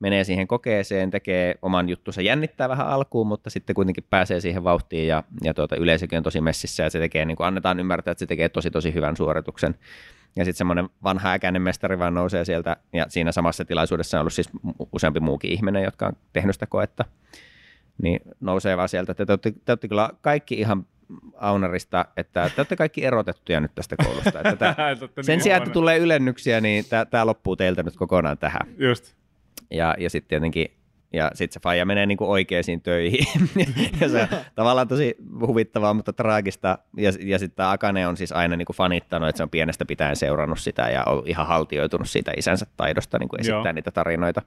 [0.00, 5.08] menee siihen kokeeseen, tekee oman juttunsa, jännittää vähän alkuun, mutta sitten kuitenkin pääsee siihen vauhtiin
[5.08, 8.18] ja, ja tuota, yleisökin on tosi messissä ja se tekee, niin kuin annetaan ymmärtää, että
[8.18, 9.74] se tekee tosi tosi hyvän suorituksen.
[10.36, 14.32] Ja sitten semmoinen vanha äkäinen mestari vaan nousee sieltä, ja siinä samassa tilaisuudessa on ollut
[14.32, 14.50] siis
[14.92, 17.04] useampi muukin ihminen, jotka on tehnyt sitä koetta,
[18.02, 20.86] niin nousee vaan sieltä, että te olette, te olette kyllä kaikki ihan
[21.36, 24.38] Aunarista, että te olette kaikki erotettuja nyt tästä koulusta.
[24.38, 28.74] Että tämä, sen niin sijaan, että tulee ylennyksiä, niin tämä loppuu teiltä nyt kokonaan tähän.
[28.78, 29.14] Just.
[29.70, 30.78] Ja, ja sitten tietenkin
[31.12, 33.26] ja sitten se faija menee niinku oikeisiin töihin.
[34.00, 36.78] ja se on tavallaan tosi huvittavaa, mutta traagista.
[36.96, 40.60] Ja, ja sitten Akane on siis aina niinku fanittanut, että se on pienestä pitäen seurannut
[40.60, 43.72] sitä ja on ihan haltioitunut siitä isänsä taidosta niinku esittää Joo.
[43.72, 44.42] niitä tarinoita.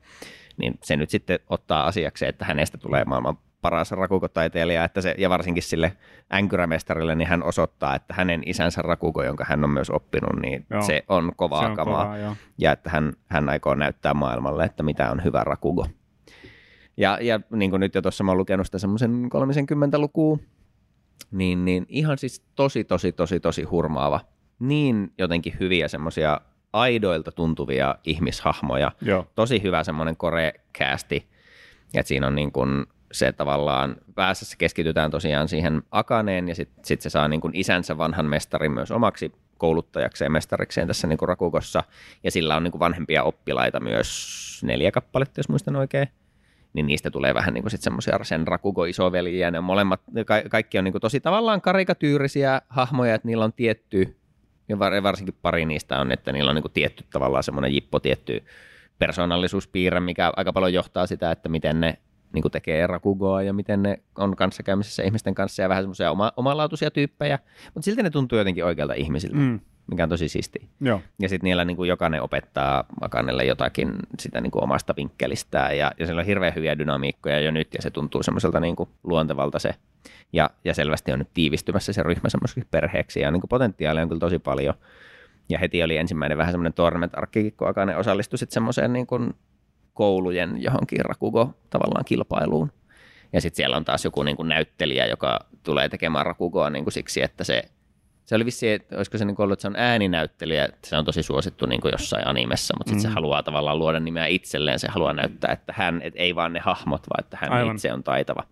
[0.57, 5.29] Niin se nyt sitten ottaa asiaksi, että hänestä tulee maailman paras rakukotaiteilija, että se, ja
[5.29, 5.97] varsinkin sille
[6.33, 10.81] änkyrämestarille, niin hän osoittaa, että hänen isänsä rakuko, jonka hän on myös oppinut, niin joo.
[10.81, 12.03] se on kovaa se on kamaa.
[12.03, 15.87] Kovaa, ja että hän, hän aikoo näyttää maailmalle, että mitä on hyvä rakugo.
[16.97, 20.37] Ja, ja niin kuin nyt jo tuossa mä oon lukenut sitä semmoisen 30 lukua,
[21.31, 24.19] niin, niin ihan siis tosi, tosi, tosi, tosi hurmaava.
[24.59, 26.41] Niin jotenkin hyviä semmoisia
[26.73, 28.91] aidoilta tuntuvia ihmishahmoja.
[29.01, 29.27] Joo.
[29.35, 31.29] Tosi hyvä semmoinen korekäästi.
[31.93, 37.01] Että siinä on niin kuin se tavallaan päässä keskitytään tosiaan siihen Akaneen ja sitten sit
[37.01, 41.83] se saa niin kuin isänsä vanhan mestarin myös omaksi kouluttajakseen mestarikseen tässä niin kuin Rakukossa.
[42.23, 46.07] Ja sillä on niin kuin vanhempia oppilaita myös neljä kappaletta, jos muistan oikein.
[46.73, 50.49] Niin niistä tulee vähän niin kuin sit semmoisia sen Rakugo isoveliä, ne on molemmat, ka-
[50.49, 54.17] kaikki on niin kuin tosi tavallaan karikatyyrisiä hahmoja, että niillä on tietty,
[54.69, 58.43] ja varsinkin pari niistä on, että niillä on niin kuin tietty tavallaan semmoinen jippo tietty
[58.99, 61.97] persoonallisuuspiirre, mikä aika paljon johtaa sitä, että miten ne
[62.33, 66.31] niin kuin tekee Rakugoa ja miten ne on kanssakäymisessä ihmisten kanssa ja vähän semmoisia oma,
[66.37, 67.39] omanlaatuisia tyyppejä,
[67.73, 69.37] mutta silti ne tuntuu jotenkin oikealta ihmisiltä.
[69.37, 69.59] Mm
[69.91, 70.69] mikä on tosi siisti.
[70.79, 71.01] Joo.
[71.19, 75.91] Ja sitten niillä niin kuin jokainen opettaa Makanelle jotakin sitä niin kuin omasta vinkkelistään ja,
[75.99, 79.59] ja siellä on hirveän hyviä dynamiikkoja jo nyt ja se tuntuu semmoiselta niin kuin luontevalta
[79.59, 79.75] se.
[80.33, 84.09] Ja, ja selvästi on nyt tiivistymässä se ryhmä semmoiseksi perheeksi ja niin kuin potentiaalia on
[84.09, 84.73] kyllä tosi paljon.
[85.49, 89.33] Ja heti oli ensimmäinen vähän semmoinen tournament-arkkikin, kun Akane osallistui sitten semmoiseen niin kuin
[89.93, 92.71] koulujen johonkin Rakugo tavallaan kilpailuun.
[93.33, 96.93] Ja sitten siellä on taas joku niin kuin näyttelijä, joka tulee tekemään Rakugoa niin kuin
[96.93, 97.63] siksi, että se,
[98.25, 100.97] se oli vissi, että olisiko se niin kuin ollut, että se on ääninäyttelijä, että se
[100.97, 103.11] on tosi suosittu niin kuin jossain animessa, mutta sitten mm.
[103.11, 106.59] se haluaa tavallaan luoda nimeä itselleen, se haluaa näyttää, että hän, et ei vaan ne
[106.59, 107.75] hahmot, vaan että hän Aivan.
[107.75, 108.43] itse on taitava.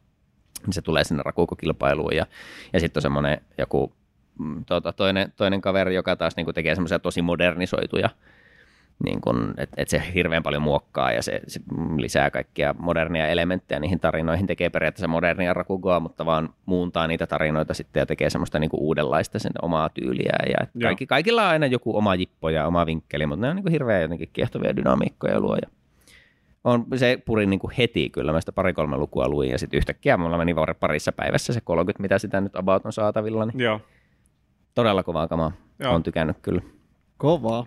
[0.66, 2.26] Niin se tulee sinne Rakugo-kilpailuun ja,
[2.74, 3.94] ja sitten on semmoinen joku
[4.66, 8.10] tota, toinen, toinen kaveri, joka taas niin kuin tekee semmoisia tosi modernisoituja
[9.04, 11.60] niin kun, että et se hirveän paljon muokkaa ja se, se
[11.98, 17.74] lisää kaikkia modernia elementtejä niihin tarinoihin, tekee periaatteessa modernia Rakugoa, mutta vaan muuntaa niitä tarinoita
[17.74, 20.36] sitten ja tekee semmoista niin kuin uudenlaista sen omaa tyyliä.
[20.46, 23.56] Ja et kaikki, kaikilla on aina joku oma jippo ja oma vinkkeli, mutta ne on
[23.56, 25.56] niin kuin hirveän jotenkin kiehtovia dynamiikkoja luo.
[25.56, 25.70] Ja
[26.64, 30.18] on, se puri niin kuin heti kyllä, mä sitä pari-kolme lukua luin ja sitten yhtäkkiä
[30.18, 33.82] mulla meni parissa päivässä se 30, mitä sitä nyt about on saatavilla, niin Joo.
[34.76, 35.52] todella kovaa kamaa.
[35.80, 35.94] Joo.
[35.96, 36.62] on tykännyt kyllä.
[37.20, 37.66] Kovaa.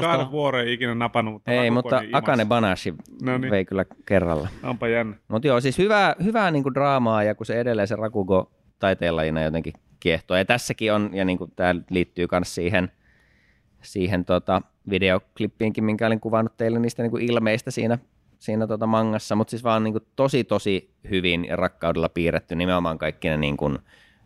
[0.00, 2.18] Kahden Kuulostaa, ei ikinä napannut, mutta Ei, mutta niin imas.
[2.18, 3.50] Akane Banashi No niin.
[3.50, 4.48] vei kyllä kerralla.
[4.62, 5.16] Onpa jännä.
[5.28, 9.72] Mutta joo, siis hyvää, hyvää niinku draamaa ja kun se edelleen se Rakugo taiteenlajina jotenkin
[10.00, 10.36] kiehtoo.
[10.36, 12.92] Ja tässäkin on, ja niinku tämä liittyy myös siihen,
[13.82, 17.98] siihen tota videoklippiinkin, minkä olin kuvannut teille niistä niinku ilmeistä siinä,
[18.38, 23.28] siinä tota mangassa, mutta siis vaan niinku tosi tosi hyvin ja rakkaudella piirretty nimenomaan kaikki
[23.28, 23.70] ne, niinku,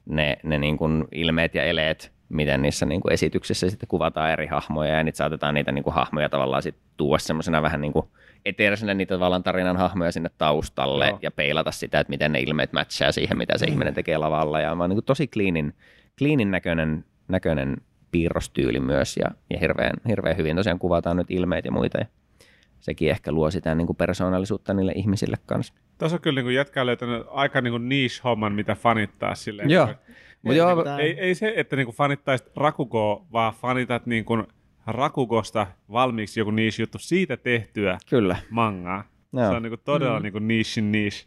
[0.07, 5.05] ne, ne niinku ilmeet ja eleet, miten niissä niinku esityksissä sitten kuvataan eri hahmoja ja
[5.05, 8.07] niitä saatetaan niitä niinku hahmoja tavallaan sitten tuoda semmoisena vähän niin kuin
[8.45, 11.19] eteerisenä niitä tavallaan tarinan hahmoja sinne taustalle Joo.
[11.23, 14.61] ja peilata sitä, että miten ne ilmeet matchaa siihen, mitä se ihminen tekee lavalla.
[14.61, 15.75] Ja on niin kuin tosi cleanin,
[16.19, 17.77] cleanin näköinen, näköinen
[18.11, 21.99] piirrostyyli myös ja, ja hirveän, hirveän hyvin tosiaan kuvataan nyt ilmeet ja muita.
[21.99, 22.07] Ja
[22.81, 25.75] sekin ehkä luo sitä niin kuin persoonallisuutta niille ihmisille kanssa.
[25.99, 29.71] Tuossa on kyllä niin jätkä löytänyt aika niin niche-homman, mitä fanittaa silleen.
[29.71, 29.89] Joo.
[30.43, 34.47] Mut joo, Niin, tää- Ei, ei se, että niin fanittaisit Rakugoa, vaan fanitat niin kuin
[34.87, 38.37] Rakugosta valmiiksi joku niche-juttu siitä tehtyä kyllä.
[38.51, 39.05] mangaa.
[39.33, 39.51] Joo.
[39.51, 40.23] Se on niin kuin todella mm.
[40.23, 41.27] niin kuin niche niche.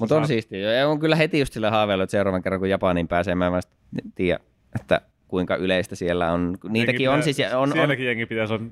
[0.00, 0.72] Mutta on siistiä.
[0.72, 3.52] Ja on kyllä heti just sillä haaveilla, että seuraavan kerran kun Japaniin pääsee, mä en
[3.52, 3.76] vasta
[4.14, 4.40] tiedä,
[4.80, 6.58] että kuinka yleistä siellä on.
[6.68, 8.64] Niitäkin on siis, ja on, on, Sielläkin jengi pitäisi olla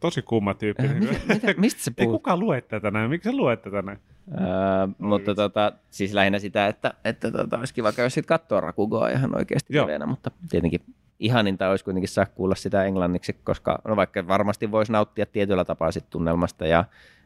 [0.00, 0.88] tosi kumma tyyppi.
[1.28, 2.18] mitä, mistä se ei puhuu?
[2.18, 3.10] kukaan lue tätä näin.
[3.10, 3.98] Miksi sä luet tätä näin?
[4.40, 4.46] Öö,
[4.98, 9.36] mutta tota, siis lähinnä sitä, että, että tota, olisi kiva käydä sitten katsoa Rakugoa ihan
[9.36, 9.86] oikeasti Joo.
[9.86, 10.80] liveenä, mutta tietenkin
[11.18, 15.92] ihaninta olisi kuitenkin saa kuulla sitä englanniksi, koska no vaikka varmasti voisi nauttia tietyllä tapaa
[15.92, 16.84] sit tunnelmasta ja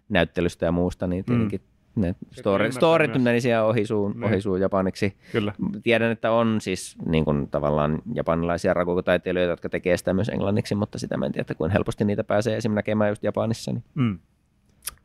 [0.08, 1.73] näyttelystä ja muusta, niin tietenkin mm.
[1.96, 3.22] Ne story, storit myös.
[3.22, 4.24] meni siellä ohisuun, Niin.
[4.24, 5.16] ohisuun japaniksi.
[5.32, 5.52] Kyllä.
[5.82, 10.98] Tiedän, että on siis niin kuin, tavallaan japanilaisia rakukotaiteilijoita, jotka tekee sitä myös englanniksi, mutta
[10.98, 13.72] sitä mä en tiedä, että kuinka helposti niitä pääsee esimerkiksi näkemään just Japanissa.
[13.72, 14.18] Niin Mm.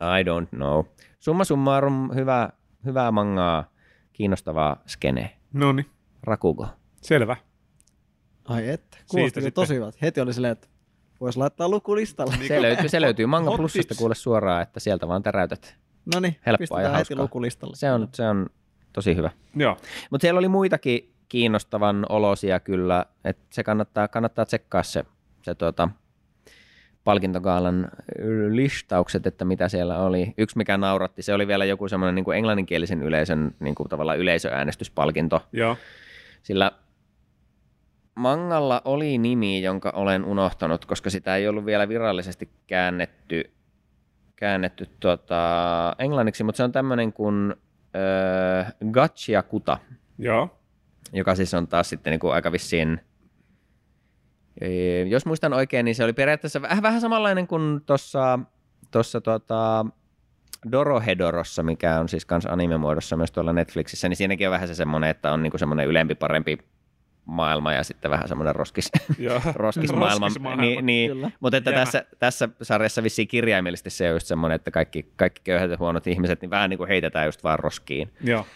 [0.02, 0.84] I don't know.
[1.18, 2.48] Summa summarum, hyvä,
[2.84, 3.64] hyvää mangaa,
[4.12, 5.36] kiinnostavaa skene.
[5.52, 5.86] No niin,
[6.22, 6.66] Rakugo.
[7.02, 7.36] selvä.
[8.44, 10.02] Ai että, kuulosti tosi hyvät.
[10.02, 10.68] Heti oli silleen, että
[11.20, 12.34] voisi laittaa lukulistalle.
[12.48, 13.98] Se löytyy, se löytyy Manga tips.
[13.98, 15.76] kuule suoraan, että sieltä vaan täräytät.
[16.14, 17.22] No niin, Helppoa ja heti hauskaa.
[17.22, 17.76] lukulistalle.
[17.76, 18.46] Se on, se on
[18.92, 19.30] tosi hyvä.
[19.56, 19.76] Joo.
[20.10, 25.04] Mutta siellä oli muitakin kiinnostavan olosia kyllä, että se kannattaa, kannattaa tsekkaa se,
[25.42, 25.88] se tuota,
[27.04, 27.88] palkintogaalan
[28.50, 30.34] listaukset, että mitä siellä oli.
[30.38, 35.42] Yksi, mikä nauratti, se oli vielä joku semmoinen niin englanninkielisen yleisön niin kuin tavallaan yleisöäänestyspalkinto,
[35.52, 35.76] Joo.
[36.42, 36.72] Sillä
[38.14, 43.50] mangalla oli nimi, jonka olen unohtanut, koska sitä ei ollut vielä virallisesti käännetty,
[44.40, 45.42] käännetty tota,
[45.98, 47.54] englanniksi, mutta se on tämmöinen kuin
[47.96, 49.78] äh, Gachiakuta,
[50.18, 50.58] Joo.
[51.12, 53.00] joka siis on taas sitten niin kuin aika vissiin,
[54.60, 58.38] eh, jos muistan oikein, niin se oli periaatteessa vähän, vähän samanlainen kuin tuossa
[58.90, 59.86] tossa, tota,
[60.72, 65.10] Dorohedorossa, mikä on siis kans anime-muodossa myös tuolla Netflixissä, niin siinäkin on vähän se semmoinen,
[65.10, 66.58] että on niinku semmoinen ylempi, parempi
[67.30, 68.92] maailma ja sitten vähän semmoinen roskis,
[69.54, 70.26] roskismaailma.
[70.26, 70.62] Roskismaailma.
[70.62, 71.30] Niin, niin, Kyllä.
[71.40, 75.70] mutta että tässä, tässä sarjassa vissiin kirjaimellisesti se on just semmoinen, että kaikki, kaikki köyhät
[75.70, 78.10] ja huonot ihmiset, niin vähän niin kuin heitetään just vaan roskiin.
[78.24, 78.46] Joo.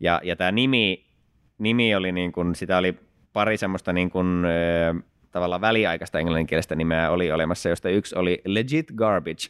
[0.00, 1.04] Ja, ja tämä nimi,
[1.58, 2.94] nimi oli niin kuin, sitä oli
[3.32, 4.94] pari semmoista niin kuin, ö,
[5.32, 9.48] tavallaan väliaikaista englanninkielistä nimeä oli olemassa, josta yksi oli legit garbage.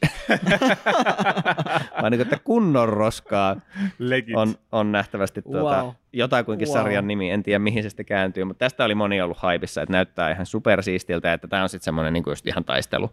[2.02, 3.56] Vaan niin kuin, että kunnon roskaa
[3.98, 4.36] Legit.
[4.36, 5.90] on, on nähtävästi tuota, Wow.
[6.12, 6.72] jotakuinkin Wow.
[6.76, 9.92] sarjan nimi, en tiedä mihin se sitten kääntyy, mutta tästä oli moni ollut haipissa, että
[9.92, 13.10] näyttää ihan supersiistiltä, että tämä on sitten semmoinen niin just ihan taistelu,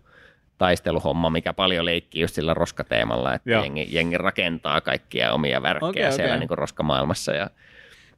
[0.57, 3.63] taisteluhomma, mikä paljon leikkii just sillä roskateemalla, että Joo.
[3.63, 6.39] jengi, jengi rakentaa kaikkia omia värkkejä Okei, siellä okei.
[6.39, 7.31] niin kuin roskamaailmassa.
[7.33, 7.49] Ja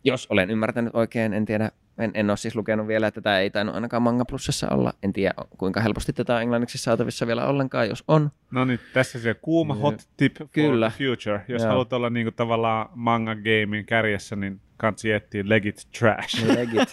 [0.04, 3.50] jos olen ymmärtänyt oikein, en tiedä, en, en ole siis lukenut vielä, että tämä ei
[3.50, 4.94] tainnut ainakaan Manga Plusassa olla.
[5.04, 8.32] En tiedä, kuinka helposti tätä on englanniksi saatavissa vielä ollenkaan, jos on.
[8.52, 10.90] No niin, tässä se kuuma hot tip for Kyllä.
[10.90, 11.42] the future.
[11.48, 11.70] Jos Joo.
[11.70, 16.46] haluat olla niinku tavallaan manga gamein kärjessä, niin kansi etsiä legit trash.
[16.46, 16.90] Legit.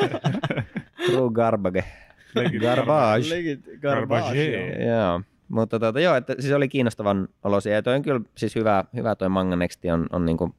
[1.07, 1.85] True garbage.
[2.35, 3.29] Legit Garbage.
[3.29, 4.21] Legit Garbage.
[4.23, 4.85] garbage.
[4.87, 5.21] Joo.
[5.49, 7.75] Mutta tota, joo, että siis oli kiinnostavan olosia.
[7.75, 10.55] Ja toi on kyllä siis hyvä, hyvä toi Manga Nexti on, on niinku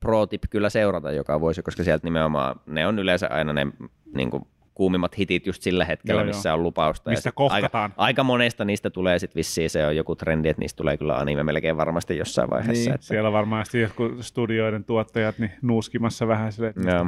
[0.00, 3.66] pro tip kyllä seurata joka vuosi, koska sieltä nimenomaan ne on yleensä aina ne
[4.14, 6.34] niinku kuumimmat hitit just sillä hetkellä, Joo, joo.
[6.34, 7.10] missä on lupausta.
[7.10, 7.90] Missä kohtataan.
[7.90, 11.16] Aika, aika monesta niistä tulee sitten vissiin se on joku trendi, että niistä tulee kyllä
[11.16, 12.84] anime melkein varmasti jossain vaiheessa.
[12.84, 12.94] Niin.
[12.94, 17.06] Että, Siellä varmasti jotkut studioiden tuottajat niin nuuskimassa vähän silleen, että joo.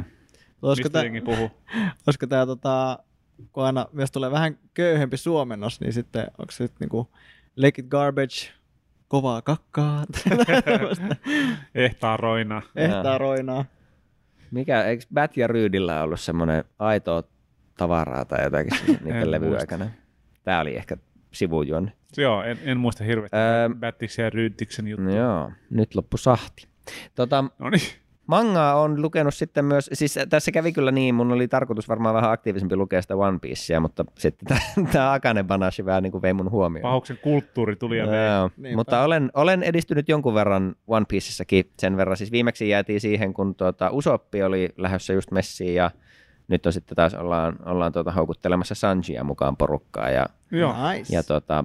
[0.69, 1.51] Mistä tää, jengi puhuu.
[2.07, 2.99] olisiko tää tota,
[3.51, 7.11] kun aina myös tulee vähän köyhempi suomennos, niin sitten onko se nyt niinku
[7.55, 8.35] Legit Garbage,
[9.11, 10.05] kovaa kakkaa,
[11.75, 12.61] Ehtaa roina.
[12.75, 13.65] ehtaa roinaa.
[14.51, 17.23] Mikä, eikö Bat ja Ryydillä ollut semmoinen aitoa
[17.77, 18.71] tavaraa tai jotakin
[19.03, 19.89] niiden En levy aikana?
[20.43, 20.97] Tämä oli ehkä
[21.31, 21.91] sivujuonne.
[22.17, 23.37] Joo, en, en muista hirveästi.
[23.37, 25.03] Öö, Battiksen ja Rydtiksen juttu.
[25.05, 26.67] No joo, nyt loppu sahti.
[27.15, 27.81] Tota, No niin.
[28.27, 32.31] Mangaa on lukenut sitten myös, siis tässä kävi kyllä niin, mun oli tarkoitus varmaan vähän
[32.31, 34.57] aktiivisempi lukea sitä One Piecea, mutta sitten
[34.91, 36.81] tämä Akane Banashi vähän niin kuin vei mun huomioon.
[36.81, 38.27] Pahuksen kulttuuri tuli ja vei.
[38.27, 38.75] Joo, Niinpä.
[38.75, 42.17] mutta olen, olen edistynyt jonkun verran One Piecessäkin sen verran.
[42.17, 45.91] Siis viimeksi jäätiin siihen, kun tuota, Usoppi oli lähdössä just messiin ja
[46.47, 50.91] nyt on sitten taas ollaan, ollaan tuota, houkuttelemassa Sanjia mukaan porukkaa ja, Joo.
[50.91, 51.15] Nice.
[51.15, 51.63] ja tuota,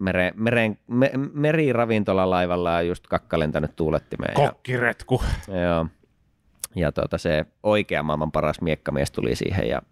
[0.00, 4.34] mere, meren, me, meriravintolalaivalla just kakka lentänyt tuulettimeen.
[4.42, 5.22] Ja, Kokkiretku.
[5.48, 5.86] joo,
[6.76, 9.82] ja tuota, se oikea maailman paras miekkamies tuli siihen ja,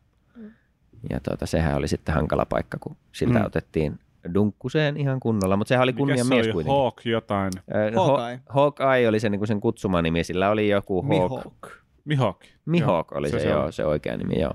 [1.10, 3.40] ja tuota, sehän oli sitten hankala paikka, kun siltä Mm.
[3.40, 3.46] mm.
[3.46, 3.98] otettiin
[4.34, 6.52] dunkkuseen ihan kunnolla, mutta sehän oli kunnia mies oli?
[6.52, 6.82] kuitenkin.
[6.82, 7.52] Hawk jotain.
[7.74, 8.40] Ö, Hawkeye.
[8.48, 11.08] Hawkeye oli se, niin kuin sen kutsumanimi, sillä oli joku Hawk.
[11.08, 11.66] Mihawk.
[12.04, 12.40] Mihawk.
[12.66, 14.52] Mihawk oli se, se se, joo, se oikea nimi, joo.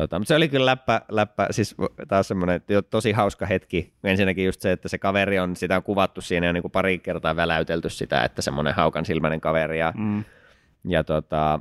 [0.00, 1.76] Tota, mutta se oli kyllä läppä, läppä siis
[2.08, 3.92] taas semmoinen tosi hauska hetki.
[4.04, 7.36] Ensinnäkin just se, että se kaveri on, sitä on kuvattu siinä jo niin pari kertaa
[7.36, 10.24] väläytelty sitä, että semmoinen haukan silmäinen kaveri ja, Mm.
[10.88, 11.60] ja tota,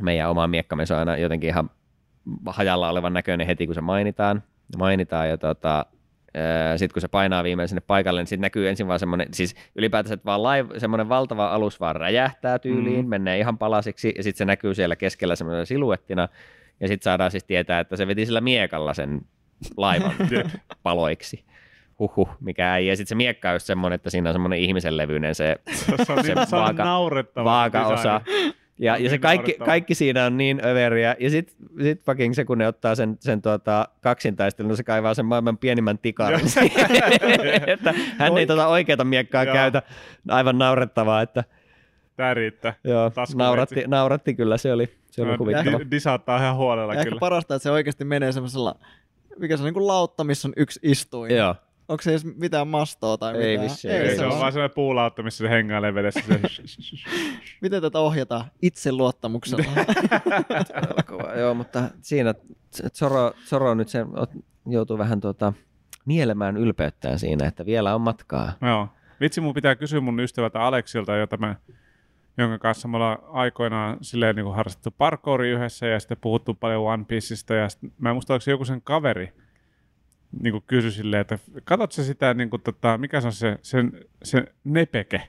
[0.00, 1.70] meidän oma miekkamme se on aina jotenkin ihan
[2.46, 4.42] hajalla olevan näköinen heti, kun se mainitaan.
[4.78, 5.86] mainitaan ja tota,
[6.76, 10.14] sitten kun se painaa viimein sinne paikalle, niin sitten näkyy ensin vaan semmoinen, siis ylipäätänsä,
[10.14, 13.08] että vaan laiv, semmoinen valtava alus vaan räjähtää tyyliin, mm.
[13.08, 16.28] menee ihan palasiksi, ja sitten se näkyy siellä keskellä semmoisena siluettina,
[16.80, 19.20] ja sitten saadaan siis tietää, että se veti sillä miekalla sen
[19.76, 20.12] laivan
[20.82, 21.44] paloiksi.
[21.98, 22.86] Huhhuh, mikä ei.
[22.86, 25.56] Ja sitten se miekka on just semmoinen, että siinä on semmoinen ihmisen levyinen se
[26.06, 27.44] Se on, Se niin, vaaka- naurettava.
[27.50, 28.20] vaakaosa.
[28.80, 31.16] Ja, ja se niin kaikki, kaikki siinä on niin överiä.
[31.20, 35.26] Ja sitten sit fucking se, kun ne ottaa sen, sen tuota, kaksintaistelun, se kaivaa sen
[35.26, 36.40] maailman pienimmän tikarin.
[37.66, 39.54] että hän ei tuota oikeata miekkaa Joo.
[39.54, 39.82] käytä.
[40.28, 41.44] Aivan naurettavaa, että
[42.18, 42.74] Tää riittää.
[42.84, 45.78] joo, nauratti, nauratti kyllä, se oli, se oli No, huvittava.
[45.78, 47.20] di- Disaattaa ihan huolella Ja ehkä kyllä.
[47.20, 48.74] parasta, että se oikeasti menee semmoisella,
[49.38, 51.36] mikä se on niin kuin lautta, missä on yksi istuin.
[51.36, 51.54] Joo,
[51.88, 53.70] Onko se edes mitään mastoa tai Ei mitään?
[53.70, 56.20] vissiin, Ei, ei se se on vaan sellainen puulautta, missä se hengailee vedessä.
[56.26, 56.40] Se...
[57.62, 58.44] Miten tätä ohjataan?
[58.62, 59.64] Itseluottamuksella.
[61.40, 62.34] joo, mutta siinä
[62.94, 65.52] Zoro, Zoro nyt se ot- joutuu vähän tuota,
[66.06, 68.52] nielemään ylpeyttään siinä, että vielä on matkaa.
[68.62, 68.88] Joo.
[69.20, 71.56] Vitsi, mun pitää kysyä mun ystävältä Aleksilta, jota mä,
[72.38, 76.82] jonka kanssa me ollaan aikoinaan silleen niin kuin harrastettu parkouri yhdessä ja sitten puhuttu paljon
[76.82, 79.32] One Pieceista ja sit, mä en muista, oliko se joku sen kaveri
[80.42, 83.58] niin kuin kysyi silleen, että katsot sä sitä, niin kuin, tota, mikä se on se,
[83.62, 85.22] sen, se nepeke?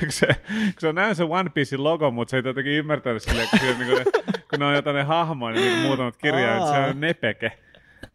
[0.00, 3.22] kun, se, kun se on näin se One Piecein logo, mutta se ei jotenkin ymmärtänyt
[3.22, 4.04] silleen, kun, niin kuin ne,
[4.50, 7.52] kun ne on jotain ne hahmoja, niin kuin muutamat kirjaimet, se on nepeke.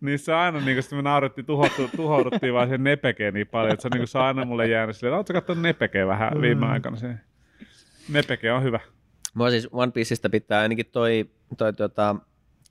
[0.02, 3.82] Niin se aina, niin kuin, me naurettiin, tuhottu, tuhouduttiin vaan sen nepekeen niin paljon, että
[3.82, 6.66] se, on, niin kuin, se on aina mulle jäänyt silleen, ootko katsonut nepekeä vähän viime
[6.66, 6.98] aikana?
[6.98, 7.16] Se
[8.12, 8.80] nepeke on hyvä.
[9.34, 12.16] Mua siis One Pieceista pitää ainakin toi, toi tota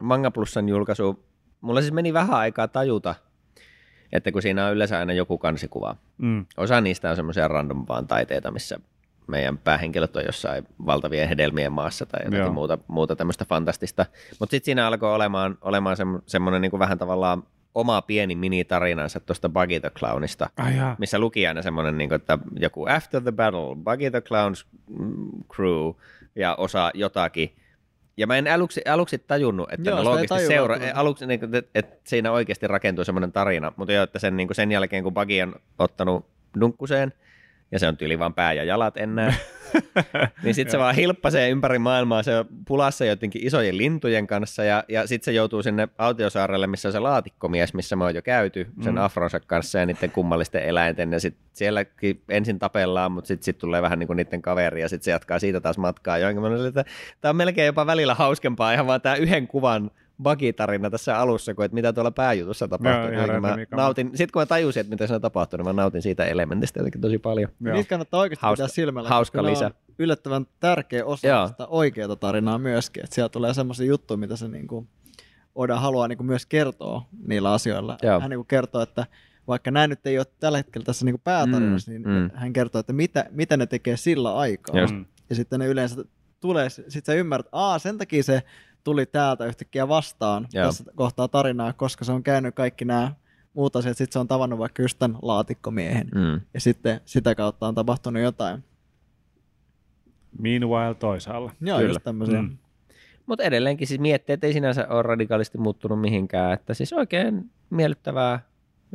[0.01, 1.25] Manga Plusan julkaisu,
[1.61, 3.15] mulla siis meni vähän aikaa tajuta,
[4.13, 5.97] että kun siinä on yleensä aina joku kansikuva.
[6.19, 6.47] Mm.
[6.57, 8.81] Osa niistä on semmoisia random vaan taiteita, missä
[9.27, 12.53] meidän päähenkilöt on jossain valtavien hedelmien maassa tai jotakin Joo.
[12.53, 14.07] muuta, muuta tämmöistä fantastista.
[14.41, 17.43] Mutta sitten siinä alkoi olemaan, olemaan sem- semmoinen niin vähän tavallaan
[17.75, 20.97] oma pieni minitarinansa tuosta Buggy the Clownista, Ai jaa.
[20.99, 24.67] missä luki aina semmoinen, niin että joku After the Battle, Buggy the Clown's
[24.99, 25.93] mm, crew
[26.37, 27.55] ja osa jotakin.
[28.17, 31.97] Ja mä en aluksi, aluksi tajunnut, että Joo, ne seura, aluksi, niin kuin, että, että
[32.05, 35.43] siinä oikeasti rakentuu semmoinen tarina, mutta jo, että sen, niin kuin sen jälkeen, kun Buggy
[35.43, 36.27] on ottanut
[36.61, 37.13] dunkkuseen,
[37.73, 39.35] ja se on tyyli vaan pää ja jalat enää,
[40.43, 42.33] niin sitten se vaan hilppasee ympäri maailmaa, se
[42.69, 46.99] pulassa jotenkin isojen lintujen kanssa, ja, ja sitten se joutuu sinne autiosaarelle, missä on se
[46.99, 49.01] laatikkomies, missä me on jo käyty sen Mm.
[49.01, 53.83] afronsa kanssa ja niiden kummallisten eläinten, ja sitten sielläkin ensin tapellaan, mutta sitten sit tulee
[53.83, 56.17] vähän niin kuin niiden kaveri, ja sitten se jatkaa siitä taas matkaa.
[56.19, 56.85] Mä että
[57.21, 59.91] tämä on melkein jopa välillä hauskempaa, ihan vaan tämä yhden kuvan
[60.23, 63.13] Buggy-tarina tässä alussa, kuin että mitä tuolla pääjutussa tapahtuu.
[63.13, 66.03] ihan Jotenkin mä nautin, sitten kun mä tajusin, että mitä siinä tapahtuu, niin mä nautin
[66.03, 67.51] siitä elementistä jotenkin tosi paljon.
[67.61, 67.75] Joo.
[67.75, 69.09] Niitä kannattaa oikeasti Hauska- pitää silmällä.
[69.09, 69.67] hauska lisä.
[69.67, 71.49] On yllättävän tärkeä osa Joo.
[71.49, 73.05] sitä oikeaa tarinaa myöskin.
[73.05, 74.87] Että siellä tulee semmoisia juttuja, mitä se niinku
[75.55, 77.99] Oda haluaa niin kuin myös kertoa niillä asioilla.
[78.03, 78.21] Joo.
[78.21, 79.07] Hän niin kuin kertoo, että
[79.49, 82.31] vaikka nämä nyt ei ole tällä hetkellä tässä niin kuin päätarinassa, Mm, niin mm.
[82.35, 84.81] hän kertoo, että mitä, mitä ne tekee sillä aikaa.
[84.81, 84.95] Just.
[84.95, 85.05] Mm.
[85.31, 86.05] Ja sitten ne yleensä
[86.41, 88.43] tulee, sit sä ymmärrät, että Aa, sen takia se
[88.85, 90.67] tuli täältä yhtäkkiä vastaan Joo.
[90.67, 93.13] tässä kohtaa tarinaa, koska se on käynyt kaikki nämä
[93.55, 96.09] muut asiat, sitten se on tavannut vaikka just tämän laatikkomiehen.
[96.15, 96.41] Mm.
[96.55, 98.65] Ja sitten sitä kautta on tapahtunut jotain.
[100.39, 101.53] Meanwhile toisaalla.
[101.61, 101.91] Joo, Kyllä.
[101.91, 102.43] just tämmöisiä.
[102.43, 102.57] Mm.
[103.27, 108.41] Mutta edelleenkin siis mietteet ei sinänsä ole radikaalisti muuttunut mihinkään, että siis oikein miellyttävää,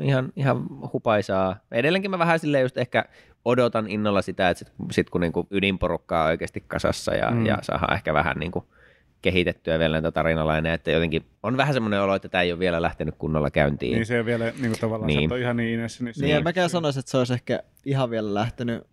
[0.02, 1.56] ihan, ihan hupaisaa.
[1.72, 3.06] Edelleenkin mä vähän silleen just ehkä
[3.46, 7.38] odotan innolla sitä, että sit, sit kun niinku ydinporukkaa on oikeasti kasassa ja, Mm.
[7.38, 7.46] mm.
[7.46, 8.68] ja saadaan ehkä vähän niinku
[9.22, 12.82] kehitettyä vielä näitä tarinalainen, että jotenkin on vähän semmoinen olo, että tämä ei ole vielä
[12.82, 13.94] lähtenyt kunnolla käyntiin.
[13.96, 15.18] Niin se ei vielä niin kuin tavallaan Niin.
[15.18, 15.30] niin.
[15.30, 16.04] se on ihan niin inessä.
[16.04, 18.84] Niin, se Niin, on- mäkään sanoisi, että se olisi ehkä ihan vielä lähtenyt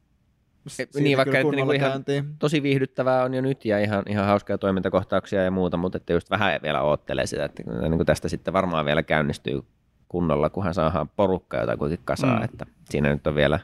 [0.68, 2.24] siitä niin, vaikka että niinku ihan- käyntiin.
[2.38, 6.30] tosi viihdyttävää on jo nyt ja ihan, ihan hauskaa toimintakohtauksia ja muuta, mutta että just
[6.30, 9.60] vähän vielä oottelee sitä, että niin kuin tästä sitten varmaan vielä käynnistyy
[10.08, 12.38] kunnolla, kunhan saadaan porukka jotakuinkin kasaan, Mm.
[12.38, 12.44] mm.
[12.44, 13.58] että siinä nyt on vielä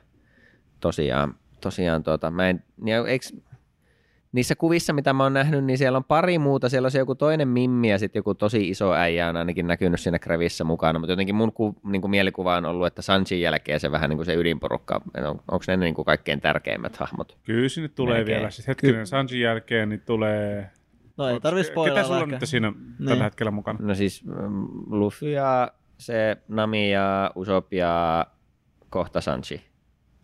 [0.81, 3.27] tosiaan, tosiaan tuota, mä en, ja eikö,
[4.33, 7.15] niissä kuvissa, mitä mä oon nähnyt, niin siellä on pari muuta, siellä on se joku
[7.15, 11.13] toinen mimmi ja sitten joku tosi iso äijä on ainakin näkynyt siinä Krevissä mukana, mutta
[11.13, 14.27] jotenkin mun ku, niin kuin mielikuva on ollut, että Sanjin jälkeen se vähän niin kuin
[14.27, 17.39] se ydinporukka, on, onko ne niin kuin kaikkein tärkeimmät hahmot?
[17.45, 18.37] Kyllä sinne tulee Melkein.
[18.37, 18.51] vielä.
[18.51, 20.71] Sitten hetkinen, Sanjin jälkeen niin tulee...
[21.17, 23.09] No ei tarvi Ketä spoilata sulla on nyt siinä Niin.
[23.09, 23.79] tällä hetkellä mukana?
[23.83, 28.27] No siis mm, Luffy ja se Nami ja Usopp ja
[28.91, 29.63] kohta Sanji.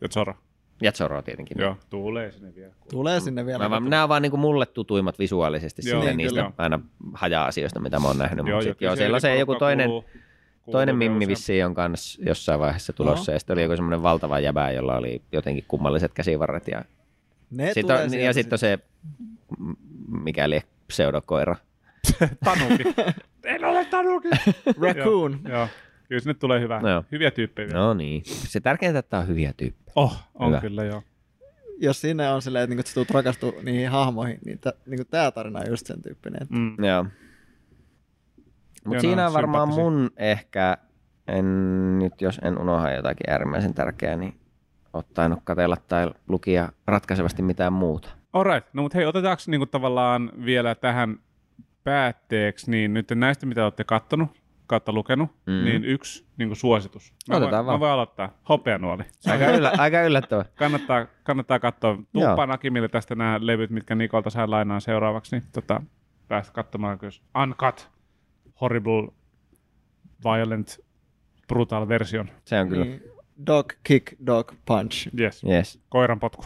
[0.00, 0.34] Ja Zoro.
[0.82, 1.56] Ja Zoro tietenkin.
[1.60, 2.72] Joo, tulee sinne vielä.
[2.90, 3.58] Tulee sinne vielä.
[3.64, 6.52] Mä vaan, nämä on vaan niinku mulle tutuimmat visuaalisesti Joo, joo, niin, niistä kyllä.
[6.58, 6.80] aina
[7.14, 8.46] haja-asioista, mitä mä oon nähnyt.
[8.46, 11.74] Joo, sit, kyllä joo, siellä on se joku toinen, kuuluu- kuuluu toinen mimmi vissiin on
[11.74, 13.32] kanssa jossain vaiheessa tulossa.
[13.32, 16.68] Ja sitten oli joku semmoinen valtava jäbä, jolla oli jotenkin kummalliset käsivarret.
[16.68, 16.84] Ja
[17.50, 18.78] Ne sitten on, ja sitten on se,
[20.24, 21.56] mikäli pseudokoira.
[22.44, 22.84] Tanuki.
[23.44, 24.28] en ole Tanuki.
[24.82, 25.40] Raccoon.
[25.48, 25.68] Joo, joo.
[26.08, 26.80] Kyllä sinne tulee hyvä.
[26.80, 27.04] No.
[27.12, 27.68] Hyviä tyyppejä.
[27.68, 27.78] vielä.
[27.80, 28.22] No niin.
[28.24, 29.92] Se tärkeintä, että on hyviä tyyppejä.
[29.96, 30.60] Oh, on Hyvä.
[30.60, 31.02] kyllä joo.
[31.80, 35.04] Jos sinne on silleen, että, niinku, että sä tulet rakastua niihin hahmoihin, niin tä, niinku
[35.04, 36.42] tää tarina on just sen tyyppinen.
[36.42, 36.84] Että Mm.
[36.84, 37.06] Joo.
[38.84, 40.76] Mutta siinä on on varmaan mun ehkä,
[41.28, 44.40] en, nyt jos en unohda jotakin äärimmäisen tärkeää, niin
[44.92, 48.08] ottanut katella tai lukia ratkaisevasti mitään muuta.
[48.32, 51.18] Alright, no mutta hei, otetaanko niinku tavallaan vielä tähän
[51.84, 54.30] päätteeksi, niin nyt näistä, mitä olette kattonut,
[54.66, 55.64] kautta lukenut, mm.
[55.64, 57.14] Niin yksi niin suositus.
[57.28, 57.76] Mä Otetaan voin, vaan.
[57.76, 58.38] Mä voin aloittaa.
[58.48, 59.02] Hopeanuoli.
[59.26, 60.44] Aika, yllä, aika yllättävä.
[60.54, 61.98] Kannattaa, kannattaa katsoa.
[62.12, 65.80] Tuppaan Akimille tästä nämä levyt, mitkä Nikolta sai lainaan seuraavaksi, niin tota,
[66.28, 67.90] päästä katsomaan, jos Uncut,
[68.60, 69.08] Horrible,
[70.24, 70.80] Violent,
[71.48, 72.28] Brutal version.
[72.44, 73.02] Se on kyllä, niin,
[73.46, 75.08] dog kick, dog punch.
[75.20, 75.44] Yes.
[75.44, 75.80] yes.
[75.88, 76.44] Koiran potku.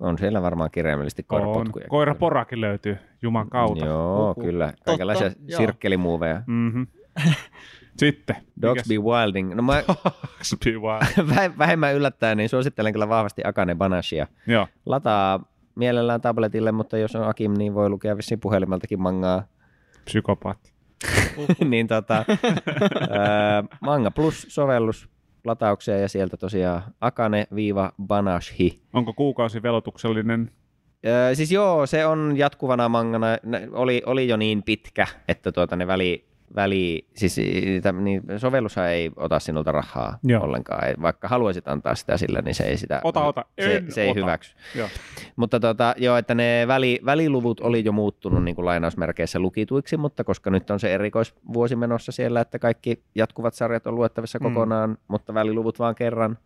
[0.00, 1.26] On siellä varmaan kirjaimellisesti On.
[1.26, 1.88] koirapotkuja.
[1.88, 3.86] Koiraporakin löytyy, juman kautta.
[3.86, 4.40] Joo, Uhu.
[4.40, 4.72] kyllä.
[4.84, 6.42] Kaikenlaisia Totta, sirkkelimuoveja.
[6.46, 6.86] Mm-hmm.
[7.96, 8.36] Sitten.
[8.62, 9.54] Dogs be wilding.
[9.54, 11.28] No mä Dogs be wild.
[11.34, 14.26] väh- vähemmän yllättäen, niin suosittelen kyllä vahvasti Akane Banashia.
[14.46, 14.66] Joo.
[14.86, 15.44] Lataa
[15.74, 19.42] mielellään tabletille, mutta jos on Akim, niin voi lukea vissiin puhelimeltakin mangaa.
[20.04, 20.72] Psykopaatti.
[21.70, 22.24] niin tota,
[23.10, 25.08] ää, Manga Plus-sovellus
[25.44, 28.80] lataukseen ja sieltä tosiaan Akane-Banashi.
[28.92, 30.50] Onko kuukausi velotuksellinen?
[31.06, 33.26] Ää, siis joo, se on jatkuvana mangana.
[33.42, 38.88] Ne- Oli, oli jo niin pitkä, että tuota ne väli, väli siis niitä- niin sovellushan
[38.88, 40.44] ei ota sinulta rahaa Joo.
[40.44, 40.80] ollenkaan.
[41.02, 43.44] Vaikka haluaisit antaa sitä sille, niin se ei sitä Ota, ota.
[43.60, 44.20] se, En se ei ota.
[44.20, 44.54] hyväksy.
[44.74, 44.88] Joo.
[45.36, 50.24] Mutta tota, joo, että ne väli, väliluvut oli jo muuttunut niin kuin lainausmerkeissä lukituiksi, mutta
[50.24, 54.42] koska nyt on se erikoisvuosi menossa siellä, että kaikki jatkuvat sarjat on luettavissa Mm.
[54.42, 56.38] kokonaan, mutta väliluvut vaan kerran,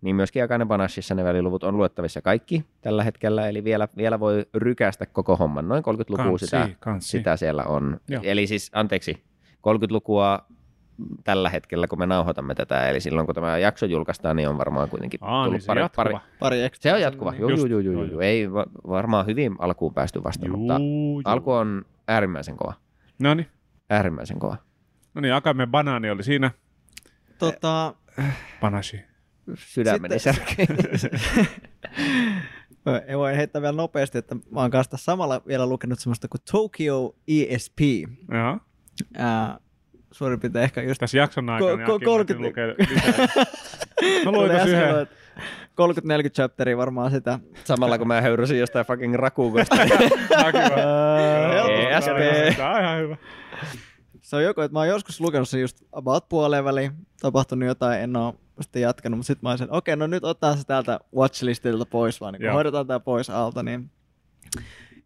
[0.00, 4.46] niin myöskin Akane Banashissa ne väliluvut on luettavissa kaikki tällä hetkellä, eli vielä, vielä voi
[4.54, 5.68] rykästä koko homman.
[5.68, 7.08] Noin 30 lukua Kansi, sitä, kansi.
[7.08, 8.00] sitä siellä on.
[8.08, 8.22] Joo.
[8.24, 9.22] Eli siis, anteeksi,
[9.64, 10.46] 30 lukua
[11.24, 14.88] tällä hetkellä, kun me nauhoitamme tätä, eli silloin kun tämä jakso julkaistaan, niin on varmaan
[14.88, 16.04] kuitenkin Aa, tullut niin se pari, jatkuva.
[16.04, 16.90] pari, Pari ekstra.
[16.90, 17.40] se on jatkuva, Niin.
[17.40, 18.20] joo, joo, joo, joo, joo.
[18.20, 21.22] Ei va- varmaan hyvin alkuun päästy vasta, Juu, mutta juu.
[21.24, 22.72] alku on äärimmäisen kova.
[23.22, 23.46] No niin.
[23.90, 24.56] Äärimmäisen kova.
[25.14, 26.50] No niin, Akame Banaani oli siinä.
[27.38, 27.94] Tota,
[28.60, 29.00] Banashi.
[29.54, 30.66] Sydämeni Sitten- särkee.
[32.86, 37.14] Mä voin heittää vielä nopeasti, että mä oon kanssa samalla vielä lukenut semmoista kuin Tokyo
[37.28, 37.78] ESP.
[38.32, 38.58] Joo.
[39.16, 39.58] Ää,
[40.12, 40.98] suurin piirtein ehkä just...
[41.00, 43.26] Tässä jakson aikana ko- Aki 30 lukee lisää.
[44.24, 44.94] Mä luin tässä yhden.
[44.94, 45.08] luet,
[46.28, 47.38] 30-40 chapteria varmaan sitä.
[47.64, 49.76] Samalla kun mä höyrysin jostain fucking rakuukosta.
[51.90, 52.56] ESP.
[52.56, 53.16] Tää on ihan hyvä.
[54.22, 58.00] Se on joku, että mä oon joskus lukenut sen just about puoleen väliin, tapahtunut jotain,
[58.00, 61.86] en oo sitten jatkanut, mutta sitten mä olisin, okei, no nyt ottaa se täältä watchlistilta
[61.86, 62.54] pois vaan, niin kun Joo.
[62.54, 63.90] hoidetaan tää pois alta, niin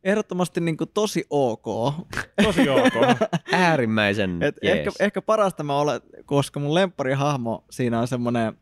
[0.08, 1.94] ehdottomasti niin kuin tosi ok.
[2.42, 2.92] Tosi ok.
[3.52, 4.78] Äärimmäisen Et jees.
[4.78, 8.58] ehkä, ehkä parasta mä olen, koska mun lempparihahmo siinä on semmoinen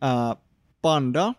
[0.00, 0.36] ää,
[0.82, 1.34] panda,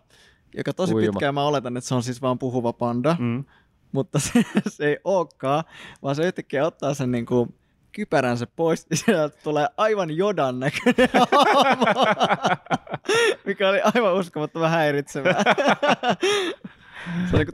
[0.56, 1.12] joka tosi Uima.
[1.12, 3.44] pitkään mä oletan, että se on siis vaan puhuva panda, mm.
[3.92, 5.64] Mutta se, se ei olekaan,
[6.02, 7.54] vaan se yhtäkkiä ottaa sen niinku
[7.92, 12.04] kypäränsä pois, ja sieltä tulee aivan jodan näköinen hahmo,
[13.44, 15.42] mikä oli aivan uskomattoman häiritsevää.
[17.30, 17.52] se on niinku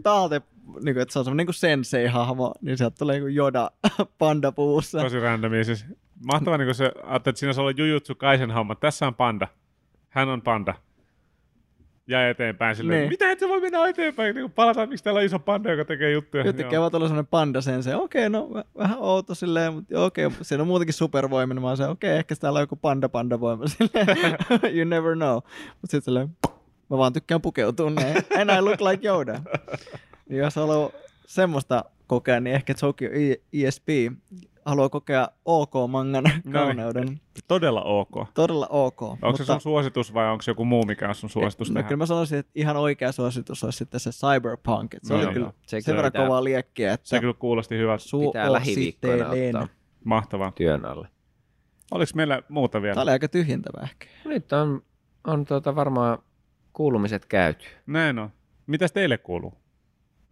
[0.74, 3.70] taalte, niinku, että se on semmoinen niinku sensei-hahmo, niin sieltä tulee niinku joda
[4.18, 5.00] panda puussa.
[5.00, 5.64] Tosi randomia.
[5.64, 5.84] Siis
[6.32, 8.74] mahtavaa, niin se, ajattelin, että siinä olisi ollut Jujutsu Kaisen homma.
[8.74, 9.48] Tässä on panda.
[10.08, 10.74] Hän on panda.
[12.06, 13.08] Ja eteenpäin silleen, Niin.
[13.08, 14.34] mitä et sä voi mennä eteenpäin?
[14.34, 16.44] Niin palataan, miksi täällä on iso panda, joka tekee juttuja.
[16.44, 20.30] Yhtäkkiä vaan tulee sellainen panda sen se, okei, no vä- vähän outo silleen, mutta okei,
[20.42, 23.64] siinä on muutenkin supervoimia, niin mä se, okei, ehkä täällä on joku panda panda voima
[23.78, 24.36] silleen,
[24.76, 25.34] you never know.
[25.34, 26.36] Mutta sitten silleen,
[26.90, 29.40] mä vaan tykkään pukeutua näin, and I look like Yoda.
[30.28, 30.90] Niin jos haluaa
[31.26, 33.88] semmoista kokea, niin ehkä Tokyo E- ESP
[34.64, 37.20] haluaa kokea OK-mangan kauneuden.
[37.48, 38.10] Todella ok.
[38.34, 39.02] Todella OK.
[39.02, 41.88] Onko se sun suositus vai onko se joku muu, mikä on sun suositus no, tähän?
[41.88, 44.94] kyllä mä sanoisin, että ihan oikea suositus olisi sitten se Cyberpunk.
[44.94, 47.34] että se No oli joo, kyllä Se sen verran pitää- kovaa liekkiä, että Se kyllä
[47.34, 48.04] kuulosti hyvältä.
[48.26, 49.68] Pitää lähiviikkoina ottaa
[50.04, 50.52] Mahtavaa.
[50.52, 51.08] työn alle.
[51.90, 52.94] Oliko meillä muuta vielä?
[52.94, 54.06] Tämä oli aika tyhjentävä ehkä.
[54.24, 54.82] Nyt on,
[55.26, 56.18] on tuota varmaan
[56.72, 57.66] kuulumiset käyty.
[57.86, 58.30] Näin on.
[58.66, 59.52] Mitäs teille kuuluu?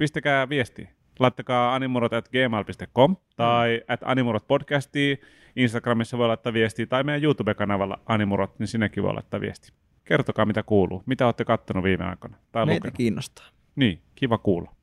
[0.02, 0.88] Pistäkää viestiä.
[1.18, 5.18] Laittakaa animurot at gmail.com tai at animurot podcastiin.
[5.56, 9.74] Instagramissa voi laittaa viestiä tai meidän YouTube-kanavalla animurot, niin sinnekin voi laittaa viestiä.
[10.04, 11.02] Kertokaa mitä kuuluu.
[11.06, 12.96] Mitä olette kattonut viime aikoina tai Meitä lukenut.
[12.96, 13.46] kiinnostaa.
[13.76, 14.74] Niin, kiva kuulla.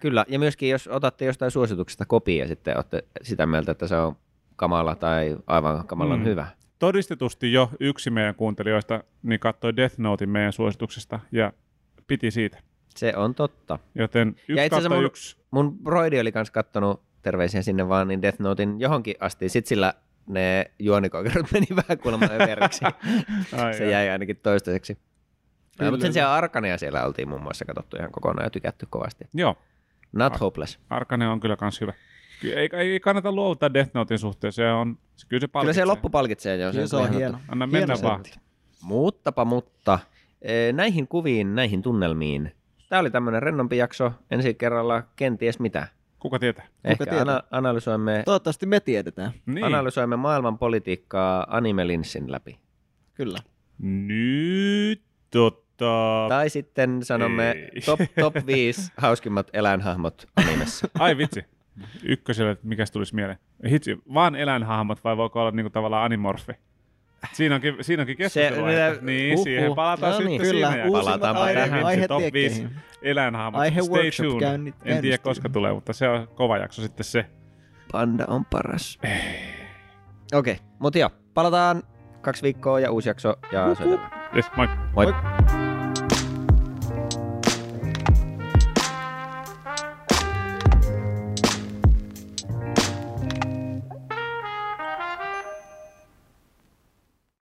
[0.00, 3.96] Kyllä, ja myöskin jos otatte jostain suosituksesta kopia ja sitten olette sitä mieltä, että se
[3.96, 4.16] on
[4.56, 6.22] kamala tai aivan kamalan Mm.
[6.24, 6.28] mm.
[6.30, 6.46] hyvä.
[6.78, 11.52] Todistetusti jo yksi meidän kuuntelijoista niin katsoi Death Notein meidän suosituksesta ja
[12.06, 12.58] piti siitä.
[12.96, 13.78] Se on totta.
[13.94, 15.36] Joten yksi itse asiassa mun- yksi.
[15.50, 19.48] Mun broidi oli kans kattonut terveisiä sinne vaan, niin Death Notein johonkin asti.
[19.48, 19.94] Sitten sillä
[20.26, 22.84] ne juonikokerot meni vähän kuulemma överiksi.
[23.64, 23.92] Ai, se ai.
[23.92, 24.98] jäi ainakin toistaiseksi.
[25.78, 25.90] Kyllä.
[25.90, 29.24] Mutta sen sijaan Arkania siellä oltiin muun muassa katsottu ihan kokonaan ja tykätty kovasti.
[29.34, 29.56] Joo,
[30.12, 30.78] Not Ar- hopeless.
[30.90, 31.92] Arkane on kyllä kans hyvä.
[32.40, 35.84] Ky- Ei, ei kannata luovuttaa Death Notein suhteen, se on, se, kyllä se Kyllä se
[35.84, 36.70] loppu palkitsee jo.
[36.72, 37.32] Kyllä se on hieno.
[37.32, 37.52] totta.
[37.52, 38.24] Anna mennä Hieno vaan.
[38.24, 38.40] setti.
[38.82, 39.98] Muttapa mutta,
[40.42, 42.52] eh, näihin kuviin, näihin tunnelmiin.
[42.88, 44.12] Tämä oli tämmöinen rennompi jakso.
[44.30, 45.88] Ensi kerralla kenties mitä.
[46.18, 46.66] Kuka tietää?
[46.84, 47.20] Ehkä tietää?
[47.22, 49.32] ana- analysoimme, Toivottavasti me tiedetään.
[49.46, 49.64] Niin.
[49.64, 52.58] analysoimme maailman politiikkaa anime-linssin läpi.
[53.14, 53.38] Kyllä.
[53.78, 56.26] Nyt tota...
[56.28, 57.80] Tai sitten sanomme Ei.
[57.86, 60.88] top, top 5 hauskimmat eläinhahmot animessa.
[60.98, 61.44] Ai vitsi.
[62.02, 63.38] Ykköselle, että mikäs tulisi mieleen?
[63.70, 66.52] Hitsi, vaan eläinhahmot vai voiko olla niinku tavallaan animorfi?
[67.32, 68.68] Siinä onkin, siinä onkin keskustelua.
[68.70, 69.44] Se- niin, Uhuh.
[69.44, 70.40] siihen palataan No sitten niin.
[70.42, 70.90] Kyllä, siinä.
[70.92, 71.84] Palataanpa aihe, tähän.
[71.84, 72.70] aihe Top 5 tiekkeihin.
[73.02, 73.60] eläinhahmot.
[73.60, 74.40] Aihe Stay tuned.
[74.40, 75.18] käynni- En tiedä, käynnistyy.
[75.24, 77.26] koska tulee, mutta se on kova jakso sitten se.
[77.92, 78.98] Panda on paras.
[80.34, 81.82] Okei, okay, mutta joo, palataan
[82.20, 84.10] kaksi viikkoa ja uusi jakso ja soitetaan.
[84.36, 84.68] Yes, moi.
[84.94, 85.06] Moi.
[85.06, 85.65] Moi.